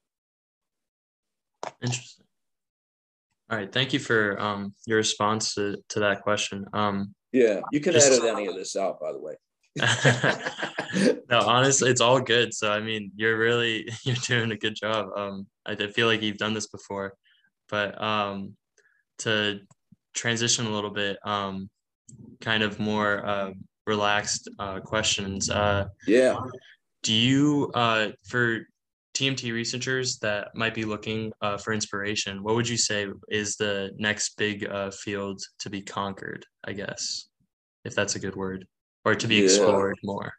[1.82, 2.26] Interesting.
[3.50, 3.72] All right.
[3.72, 6.64] Thank you for um, your response to, to that question.
[6.72, 9.34] Um, yeah, you can just, edit any of this out, by the way.
[11.30, 12.54] no, honestly, it's all good.
[12.54, 15.08] So, I mean, you're really you're doing a good job.
[15.16, 17.14] Um, I feel like you've done this before,
[17.68, 18.54] but um,
[19.18, 19.60] to
[20.14, 21.68] transition a little bit, um,
[22.40, 23.50] kind of more uh,
[23.86, 25.50] relaxed uh, questions.
[25.50, 26.38] Uh, yeah.
[27.02, 28.66] Do you, uh, for
[29.14, 33.90] TMT researchers that might be looking uh, for inspiration, what would you say is the
[33.96, 37.28] next big uh, field to be conquered, I guess,
[37.84, 38.66] if that's a good word,
[39.06, 39.44] or to be yeah.
[39.44, 40.34] explored more?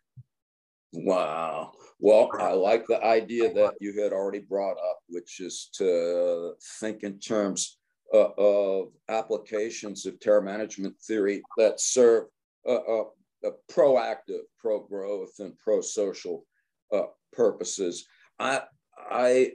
[0.92, 1.72] Wow.
[2.00, 7.04] Well, I like the idea that you had already brought up, which is to think
[7.04, 7.80] in terms
[8.14, 12.26] uh, of applications of terror management theory that serve
[12.68, 13.04] a, a,
[13.46, 16.46] a proactive, pro growth, and pro social
[16.94, 18.06] uh, purposes.
[18.38, 18.64] I,
[19.10, 19.52] I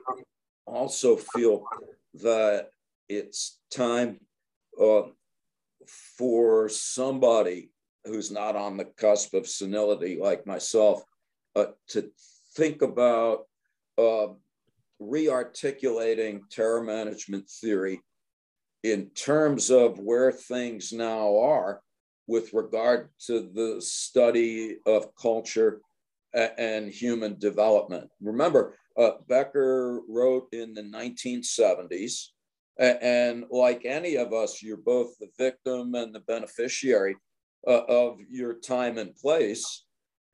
[0.66, 1.64] also feel
[2.14, 2.70] that
[3.10, 4.20] it's time
[4.80, 5.02] uh,
[6.16, 7.71] for somebody
[8.04, 11.02] who's not on the cusp of senility like myself
[11.56, 12.10] uh, to
[12.56, 13.46] think about
[13.98, 14.28] uh,
[15.00, 18.00] rearticulating terror management theory
[18.82, 21.80] in terms of where things now are
[22.26, 25.80] with regard to the study of culture
[26.34, 28.08] and human development.
[28.20, 32.28] Remember, uh, Becker wrote in the 1970s,
[32.78, 37.16] and like any of us, you're both the victim and the beneficiary
[37.66, 39.84] uh, of your time and place.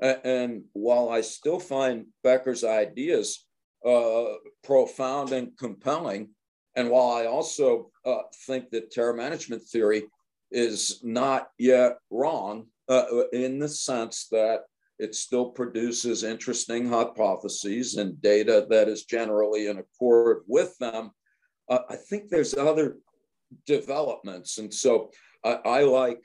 [0.01, 3.47] And while I still find Becker's ideas
[3.85, 4.25] uh,
[4.63, 6.31] profound and compelling,
[6.79, 10.05] And while I also uh, think that terror management theory
[10.53, 14.61] is not yet wrong uh, in the sense that
[15.01, 21.11] it still produces interesting hypotheses and data that is generally in accord with them,
[21.69, 22.99] uh, I think there's other
[23.67, 24.59] developments.
[24.59, 25.11] And so
[25.45, 26.23] I like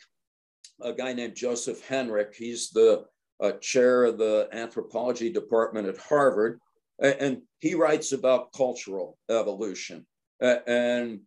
[0.83, 2.35] a guy named Joseph Henrich.
[2.35, 3.05] He's the
[3.41, 6.59] uh, chair of the anthropology department at Harvard,
[6.99, 10.05] and he writes about cultural evolution.
[10.39, 11.21] And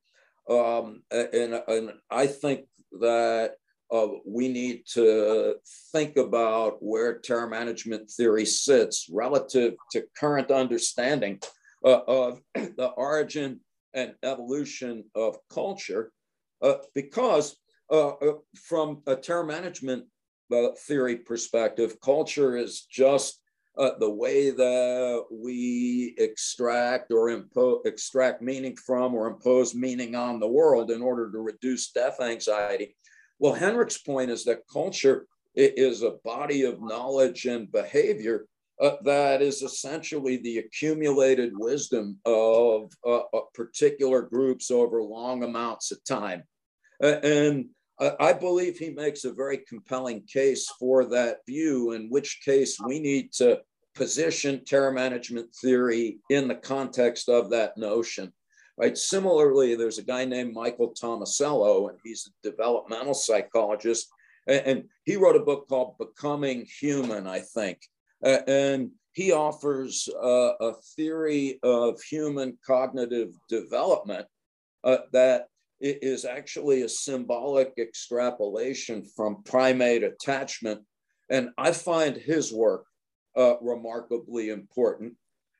[0.48, 2.66] um, and, and I think
[3.00, 3.54] that
[3.92, 5.56] uh, we need to
[5.92, 11.40] think about where terror management theory sits relative to current understanding
[11.84, 13.60] uh, of the origin
[13.94, 16.12] and evolution of culture,
[16.62, 17.56] uh, because
[17.90, 20.04] uh, uh, from a terror management
[20.52, 23.40] uh, theory perspective, culture is just
[23.78, 30.40] uh, the way that we extract or impose extract meaning from or impose meaning on
[30.40, 32.96] the world in order to reduce death anxiety.
[33.38, 38.46] Well, Henrich's point is that culture is a body of knowledge and behavior
[38.80, 43.20] uh, that is essentially the accumulated wisdom of uh,
[43.54, 46.42] particular groups over long amounts of time.
[47.00, 47.66] and
[47.98, 53.00] I believe he makes a very compelling case for that view, in which case we
[53.00, 53.60] need to
[53.94, 58.32] position terror management theory in the context of that notion.
[58.78, 58.98] Right.
[58.98, 64.08] Similarly, there's a guy named Michael Tomasello, and he's a developmental psychologist,
[64.46, 67.78] and he wrote a book called Becoming Human, I think,
[68.22, 74.26] and he offers a theory of human cognitive development
[74.84, 75.46] uh, that
[75.80, 80.80] is actually a symbolic extrapolation from primate attachment.
[81.30, 82.86] And I find his work
[83.36, 85.14] uh, remarkably important.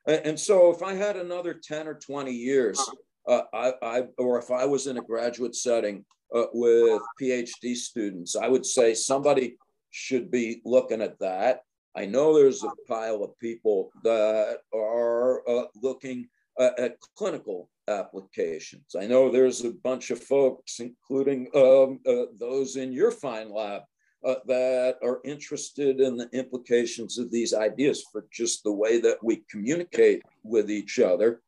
[0.07, 2.81] And, so if I had another 10 or 20 years,
[3.27, 8.37] uh, I, I, or if I was in a graduate setting uh, with PhD students,
[8.37, 9.57] I would say somebody
[9.91, 11.63] should be looking at that.
[11.97, 16.29] I know there's a pile of people that are uh, looking
[16.61, 18.95] uh, at clinical applications.
[18.99, 23.83] I know there's a bunch of folks, including um, uh, those in your fine lab,
[24.25, 29.23] uh, that are interested in the implications of these ideas for just the way that
[29.23, 31.41] we communicate with each other.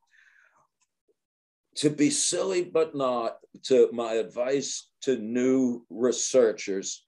[1.75, 7.05] To be silly, but not, to my advice to new researchers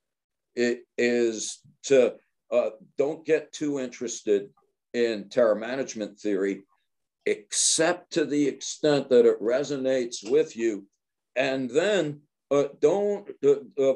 [0.55, 2.13] it is to
[2.51, 4.49] uh, don't get too interested
[4.93, 6.63] in terror management theory
[7.25, 10.85] except to the extent that it resonates with you.
[11.35, 13.93] And then uh, don't uh, uh,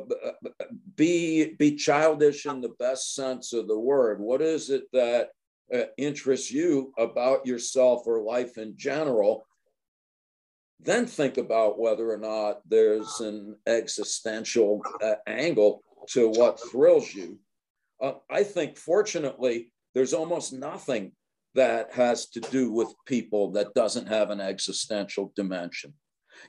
[0.95, 4.19] be, be childish in the best sense of the word.
[4.19, 5.29] What is it that
[5.73, 9.45] uh, interests you about yourself or life in general?
[10.79, 17.39] Then think about whether or not there's an existential uh, angle to what thrills you.
[18.01, 21.13] Uh, I think, fortunately, there's almost nothing
[21.55, 25.93] that has to do with people that doesn't have an existential dimension.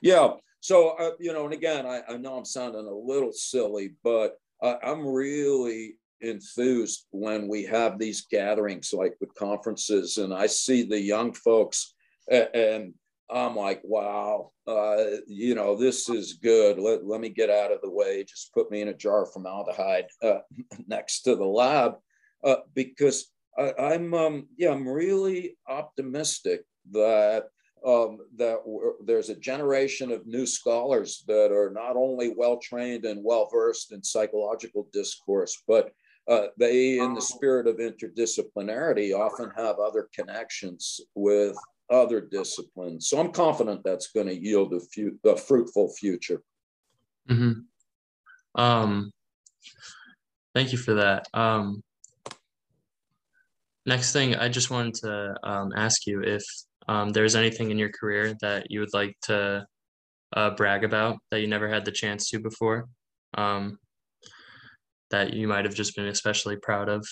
[0.01, 0.31] Yeah.
[0.59, 4.35] So, uh, you know, and again, I, I, know I'm sounding a little silly, but
[4.61, 10.83] uh, I'm really enthused when we have these gatherings like the conferences and I see
[10.83, 11.93] the young folks
[12.29, 12.93] and, and
[13.29, 16.79] I'm like, wow, uh, you know, this is good.
[16.79, 18.23] Let, let me get out of the way.
[18.23, 20.39] Just put me in a jar of formaldehyde uh,
[20.87, 21.95] next to the lab
[22.43, 27.45] uh, because I, am um, yeah, I'm really optimistic that
[27.85, 28.59] um, that
[29.05, 33.91] there's a generation of new scholars that are not only well trained and well versed
[33.91, 35.91] in psychological discourse, but
[36.27, 41.55] uh, they, in the spirit of interdisciplinarity, often have other connections with
[41.89, 43.07] other disciplines.
[43.07, 46.41] So I'm confident that's going to yield a, few, a fruitful future.
[47.29, 48.61] Mm-hmm.
[48.61, 49.11] Um,
[50.53, 51.27] thank you for that.
[51.33, 51.81] Um,
[53.87, 56.43] Next thing, I just wanted to um, ask you if
[56.89, 59.65] um, there's anything in your career that you would like to
[60.35, 62.89] uh, brag about that you never had the chance to before,
[63.37, 63.79] um,
[65.09, 67.07] that you might have just been especially proud of.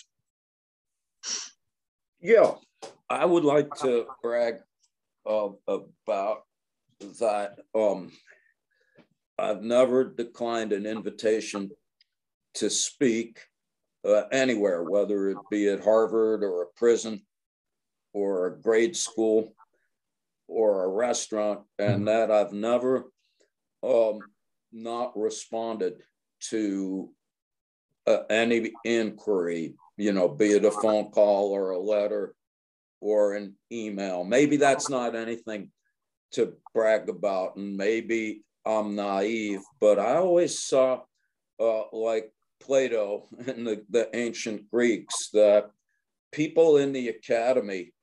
[2.19, 2.55] Yeah,
[3.09, 4.55] I would like to brag
[5.26, 6.41] uh, about
[7.21, 7.55] that.
[7.73, 8.11] Um,
[9.39, 11.71] I've never declined an invitation
[12.55, 13.39] to speak
[14.05, 17.25] uh, anywhere, whether it be at Harvard or a prison
[18.13, 19.53] or a grade school
[20.47, 22.05] or a restaurant, and mm-hmm.
[22.05, 23.05] that I've never
[23.83, 24.19] um,
[24.71, 26.03] not responded
[26.49, 27.09] to
[28.05, 32.35] uh, any inquiry, you know, be it a phone call or a letter
[33.01, 34.23] or an email.
[34.23, 35.71] Maybe that's not anything
[36.33, 41.01] to brag about, and maybe I'm naive, but I always saw,
[41.59, 42.31] uh, like
[42.66, 45.70] Plato and the, the ancient Greeks, that
[46.32, 47.93] people in the academy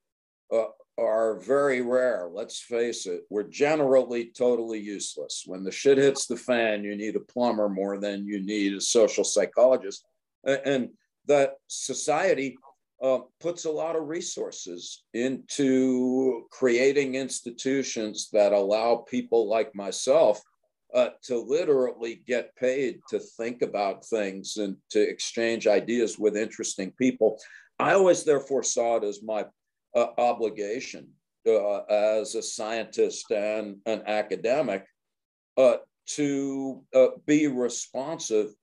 [0.52, 0.66] uh,
[0.98, 2.28] are very rare.
[2.32, 5.44] Let's face it, we're generally totally useless.
[5.46, 8.80] When the shit hits the fan, you need a plumber more than you need a
[8.80, 10.04] social psychologist.
[10.44, 10.90] And
[11.26, 12.56] that society
[13.02, 20.40] uh, puts a lot of resources into creating institutions that allow people like myself
[20.94, 26.92] uh, to literally get paid to think about things and to exchange ideas with interesting
[26.98, 27.38] people.
[27.78, 29.46] I always, therefore, saw it as my
[29.94, 31.08] uh, obligation
[31.46, 34.86] uh, as a scientist and an academic
[35.56, 35.76] uh,
[36.06, 38.54] to uh, be responsive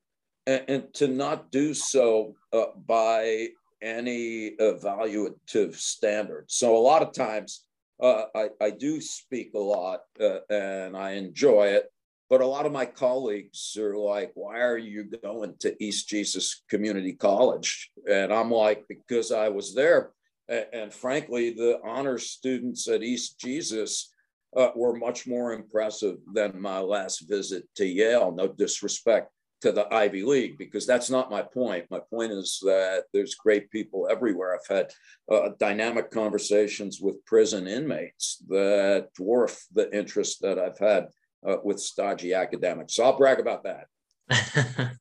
[0.48, 3.48] and, and, to not do so uh, by
[3.82, 6.46] any evaluative standard.
[6.48, 7.66] So a lot of times
[8.02, 10.02] I, I do speak a lot
[10.50, 11.90] and I enjoy it
[12.30, 16.64] but a lot of my colleagues are like, why are you going to East Jesus
[16.70, 17.90] Community College?
[18.10, 20.12] And I'm like, because I was there.
[20.48, 24.14] And, frankly, the honor students at East Jesus
[24.58, 28.32] uh, were much more impressive than my last visit to Yale.
[28.32, 31.86] No disrespect to the Ivy League, because that's not my point.
[31.92, 34.56] My point is that there's great people everywhere.
[34.56, 34.92] I've had
[35.30, 41.10] uh, dynamic conversations with prison inmates that dwarf the interest that I've had
[41.48, 42.96] uh, with stodgy academics.
[42.96, 43.88] So I'll brag about that.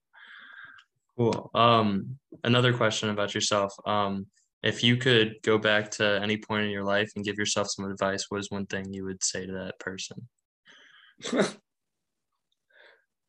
[1.16, 1.50] cool.
[1.54, 3.74] Um, another question about yourself.
[3.86, 4.26] Um,
[4.62, 7.90] if you could go back to any point in your life and give yourself some
[7.90, 10.28] advice, what is one thing you would say to that person?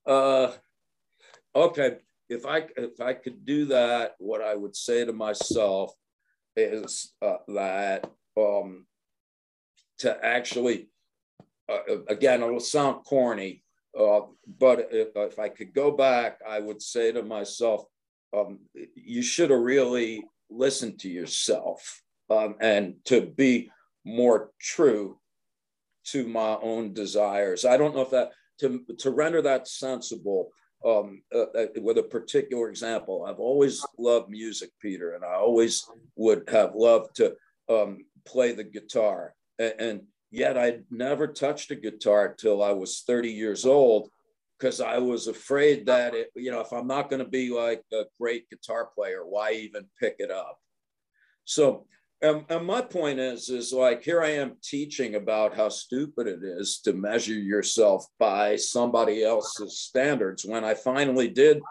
[0.07, 0.51] uh,
[1.55, 1.97] okay.
[2.30, 5.93] If I if I could do that, what I would say to myself
[6.55, 8.86] is uh, that um,
[9.99, 10.89] to actually
[11.70, 13.64] uh, again, it will sound corny,
[13.98, 14.22] uh,
[14.60, 17.86] but if, if, I could go back, I would say to myself,
[18.36, 18.60] um,
[18.96, 23.72] you should have really listened to yourself um, and to be
[24.06, 25.18] more true
[26.06, 27.66] to my own desires.
[27.66, 30.50] I don't know if that, to, to render that sensible,
[30.86, 35.86] um, uh, uh with a particular example, I've always loved music, Peter, and I always
[36.16, 37.36] would have loved to
[37.70, 39.34] um, play the guitar.
[39.58, 40.02] And, and
[40.32, 44.10] Yet I'd never touched a guitar till I was 30 years old
[44.58, 47.84] because I was afraid that it, you know, if I'm not going to be like
[47.94, 50.60] a great guitar player, why even pick it up?
[51.46, 51.88] So,
[52.22, 56.44] and, and my point is, is like here I am teaching about how stupid it
[56.44, 60.46] is to measure yourself by somebody else's standards.
[60.46, 61.62] When I finally did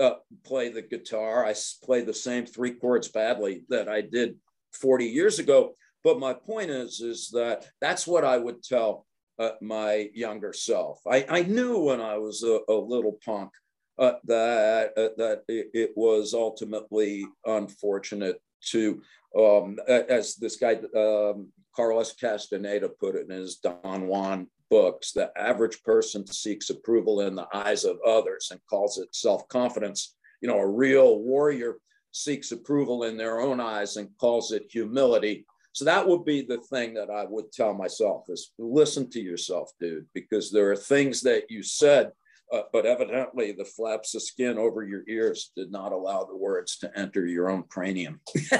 [0.00, 1.54] uh, play the guitar, I
[1.84, 4.36] played the same three chords badly that I did
[4.72, 5.74] 40 years ago.
[6.02, 9.06] But my point is, is that that's what I would tell
[9.38, 11.00] uh, my younger self.
[11.06, 13.50] I, I knew when I was a, a little punk
[13.98, 18.40] uh, that uh, that it, it, was ultimately unfortunate
[18.70, 19.02] to,
[19.38, 25.30] um, as this guy um, Carlos Castaneda put it in his Don Juan books, the
[25.36, 30.16] average person seeks approval in the eyes of others and calls it self confidence.
[30.40, 31.76] You know, a real warrior
[32.12, 35.44] seeks approval in their own eyes and calls it humility.
[35.72, 39.70] So that would be the thing that I would tell myself is listen to yourself,
[39.80, 42.10] dude, because there are things that you said,
[42.52, 46.78] uh, but evidently the flaps of skin over your ears did not allow the words
[46.78, 48.20] to enter your own cranium.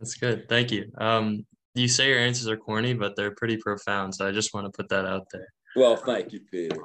[0.00, 0.48] That's good.
[0.48, 0.90] Thank you.
[0.98, 4.14] Um, you say your answers are corny, but they're pretty profound.
[4.14, 5.46] So I just want to put that out there.
[5.76, 6.78] Well, thank you, Peter.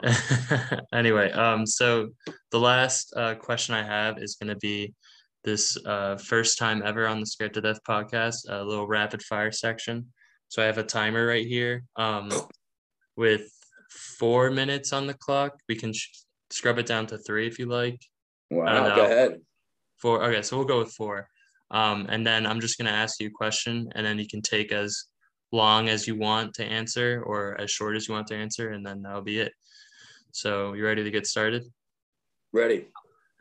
[0.94, 2.10] anyway, um, so
[2.52, 4.94] the last uh, question I have is going to be
[5.44, 9.52] this uh, first time ever on the Scared to Death podcast, a little rapid fire
[9.52, 10.08] section.
[10.50, 12.32] So I have a timer right here um,
[13.16, 13.50] with
[13.90, 15.60] four minutes on the clock.
[15.68, 16.10] We can sh-
[16.50, 18.02] scrub it down to three if you like.
[18.50, 19.40] Wow, go ahead.
[19.98, 20.24] Four.
[20.24, 21.28] Okay, so we'll go with four.
[21.72, 24.42] Um, and then I'm just going to ask you a question, and then you can
[24.42, 25.06] take as
[25.52, 28.86] long as you want to answer or as short as you want to answer, and
[28.86, 29.54] then that'll be it.
[30.32, 31.64] So, you ready to get started?
[32.52, 32.88] Ready.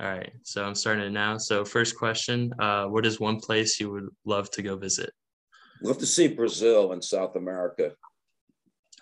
[0.01, 1.39] All right, so I'm starting it now.
[1.39, 5.11] So first question, uh, what is one place you would love to go visit?
[5.83, 7.93] Love to see Brazil and South America.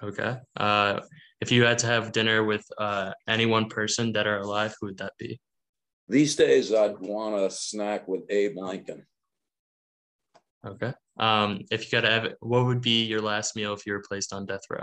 [0.02, 0.36] Okay.
[0.56, 1.00] Uh,
[1.42, 4.86] if you had to have dinner with uh, any one person, that are alive, who
[4.86, 5.38] would that be?
[6.08, 9.04] These days, I'd want to snack with Abe Lincoln.
[10.66, 10.94] Okay.
[11.18, 14.04] Um, if you got to have, what would be your last meal if you were
[14.06, 14.80] placed on death row?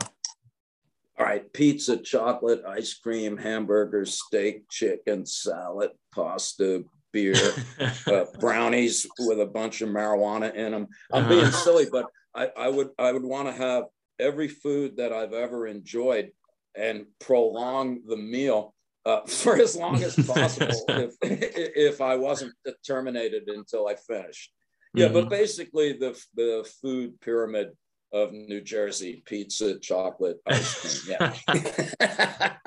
[1.20, 7.36] All right, pizza, chocolate, ice cream, hamburgers, steak, chicken, salad, pasta, beer,
[8.08, 10.88] uh, brownies with a bunch of marijuana in them.
[11.12, 11.30] I'm uh-huh.
[11.30, 13.86] being silly, but I, I would I would want to have
[14.20, 16.32] every food that I've ever enjoyed
[16.76, 18.74] and prolong the meal
[19.06, 22.54] uh, for as long as possible if, if I wasn't
[22.86, 24.52] terminated until I finished.
[24.96, 25.14] Yeah, mm-hmm.
[25.14, 27.72] but basically the the food pyramid
[28.14, 31.18] of New Jersey: pizza, chocolate, ice cream.
[31.20, 32.56] Yeah.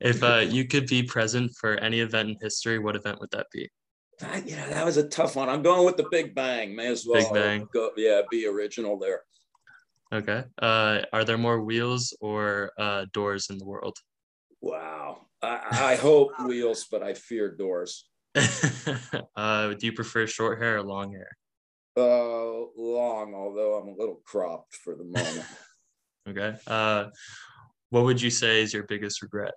[0.00, 3.46] if uh, you could be present for any event in history, what event would that
[3.52, 3.70] be?
[4.22, 5.48] I, yeah, that was a tough one.
[5.48, 6.74] I'm going with the Big Bang.
[6.74, 7.22] May as well.
[7.22, 7.68] Big Bang.
[7.72, 9.22] Go, yeah, be original there.
[10.12, 10.44] Okay.
[10.60, 13.96] Uh, are there more wheels or uh, doors in the world?
[14.60, 15.26] Wow.
[15.42, 18.08] I, I hope wheels, but I fear doors.
[19.36, 21.30] uh, do you prefer short hair or long hair?
[21.96, 25.44] Uh, long, although I'm a little cropped for the moment.
[26.28, 26.56] okay.
[26.66, 27.06] Uh,
[27.90, 29.54] what would you say is your biggest regret?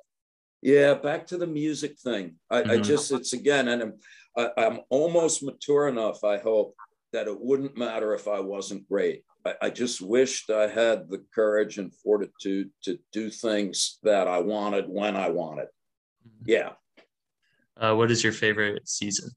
[0.62, 2.36] Yeah, back to the music thing.
[2.50, 2.72] I, mm-hmm.
[2.72, 3.94] I just, it's again, and I'm,
[4.38, 6.76] I, I'm almost mature enough, I hope,
[7.12, 9.24] that it wouldn't matter if I wasn't great.
[9.46, 14.40] I, I just wished I had the courage and fortitude to do things that I
[14.40, 15.68] wanted when I wanted.
[16.28, 16.46] Mm-hmm.
[16.48, 16.72] Yeah.
[17.78, 19.30] Uh, what is your favorite season?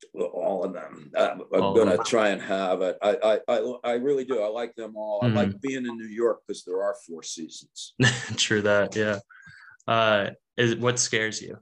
[0.13, 1.11] all of them.
[1.17, 2.97] I'm, I'm gonna try and have it.
[3.01, 4.41] I, I, I, I, really do.
[4.41, 5.21] I like them all.
[5.21, 5.37] Mm-hmm.
[5.37, 7.93] I like being in New York because there are four seasons.
[8.35, 8.95] True that.
[8.95, 9.19] Yeah.
[9.87, 11.57] Uh, is what scares you?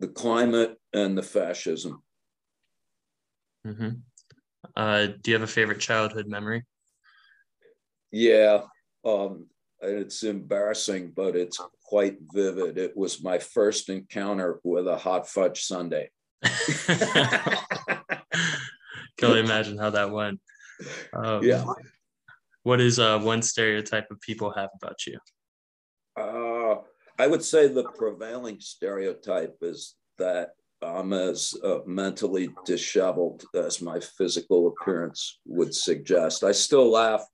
[0.00, 2.02] The climate and the fascism.
[3.66, 3.90] Mm-hmm.
[4.76, 6.64] Uh, do you have a favorite childhood memory?
[8.12, 8.62] Yeah,
[9.04, 9.46] um,
[9.82, 12.78] it's embarrassing, but it's quite vivid.
[12.78, 16.08] It was my first encounter with a hot fudge sundae.
[16.42, 16.98] Can
[19.22, 20.40] only imagine how that went.
[21.12, 21.64] Um, yeah.
[22.62, 25.18] What is uh, one stereotype of people have about you?
[26.16, 26.76] Uh,
[27.18, 30.50] I would say the prevailing stereotype is that
[30.82, 36.44] I'm as uh, mentally disheveled as my physical appearance would suggest.
[36.44, 37.24] I still laugh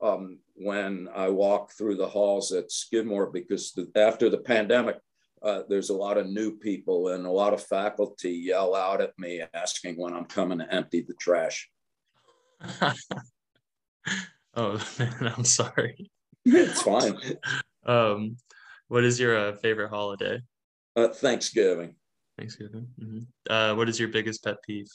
[0.00, 4.96] um, when I walk through the halls at Skidmore because the, after the pandemic,
[5.42, 9.18] uh, there's a lot of new people and a lot of faculty yell out at
[9.18, 11.68] me asking when I'm coming to empty the trash.
[14.54, 16.10] oh man, I'm sorry.
[16.44, 17.18] it's fine.
[17.86, 18.36] Um,
[18.88, 20.42] what is your uh, favorite holiday?
[20.94, 21.94] Uh, Thanksgiving.
[22.36, 22.86] Thanksgiving.
[23.00, 23.20] Mm-hmm.
[23.50, 24.90] Uh, what is your biggest pet peeve?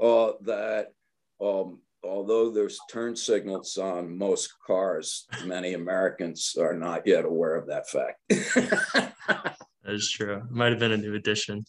[0.00, 0.94] Uh, that
[1.42, 7.66] um, although there's turn signals on most cars, many Americans are not yet aware of
[7.68, 8.18] that fact.
[8.28, 10.42] that is true.
[10.50, 11.64] Might have been a new addition.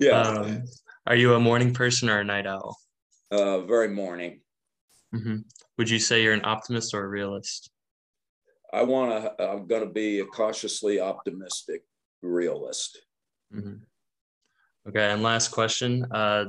[0.00, 0.20] Yeah.
[0.20, 0.62] Um,
[1.06, 2.76] are you a morning person or a night owl?
[3.30, 4.40] Uh, very morning.
[5.14, 5.38] Mm-hmm.
[5.78, 7.70] Would you say you're an optimist or a realist?
[8.72, 9.44] I want to.
[9.44, 11.82] I'm going to be a cautiously optimistic
[12.22, 12.98] realist.
[13.54, 13.76] Mm-hmm.
[14.88, 16.06] Okay, and last question.
[16.10, 16.46] Uh,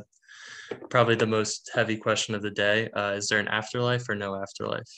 [0.90, 2.90] probably the most heavy question of the day.
[2.92, 4.90] Uh, is there an afterlife or no afterlife?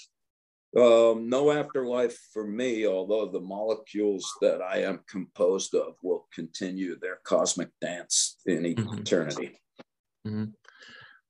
[0.75, 6.97] Um, no afterlife for me, although the molecules that I am composed of will continue
[6.97, 8.97] their cosmic dance in mm-hmm.
[8.97, 9.61] eternity.
[10.25, 10.45] Mm-hmm.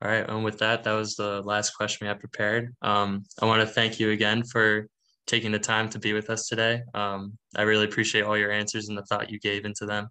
[0.02, 0.30] All right.
[0.30, 2.74] And with that, that was the last question we had prepared.
[2.82, 4.88] Um, I want to thank you again for
[5.28, 6.82] taking the time to be with us today.
[6.94, 10.08] Um, I really appreciate all your answers and the thought you gave into them.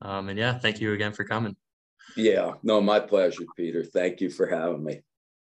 [0.00, 1.56] Um, and yeah, thank you again for coming.
[2.16, 3.84] Yeah, no, my pleasure, Peter.
[3.84, 5.00] Thank you for having me.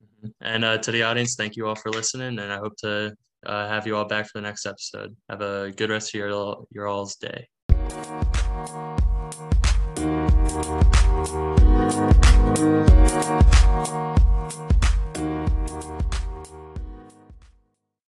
[0.03, 0.28] Mm-hmm.
[0.40, 2.38] And uh, to the audience, thank you all for listening.
[2.38, 3.14] And I hope to
[3.46, 5.16] uh, have you all back for the next episode.
[5.28, 7.49] Have a good rest of your, your all's day.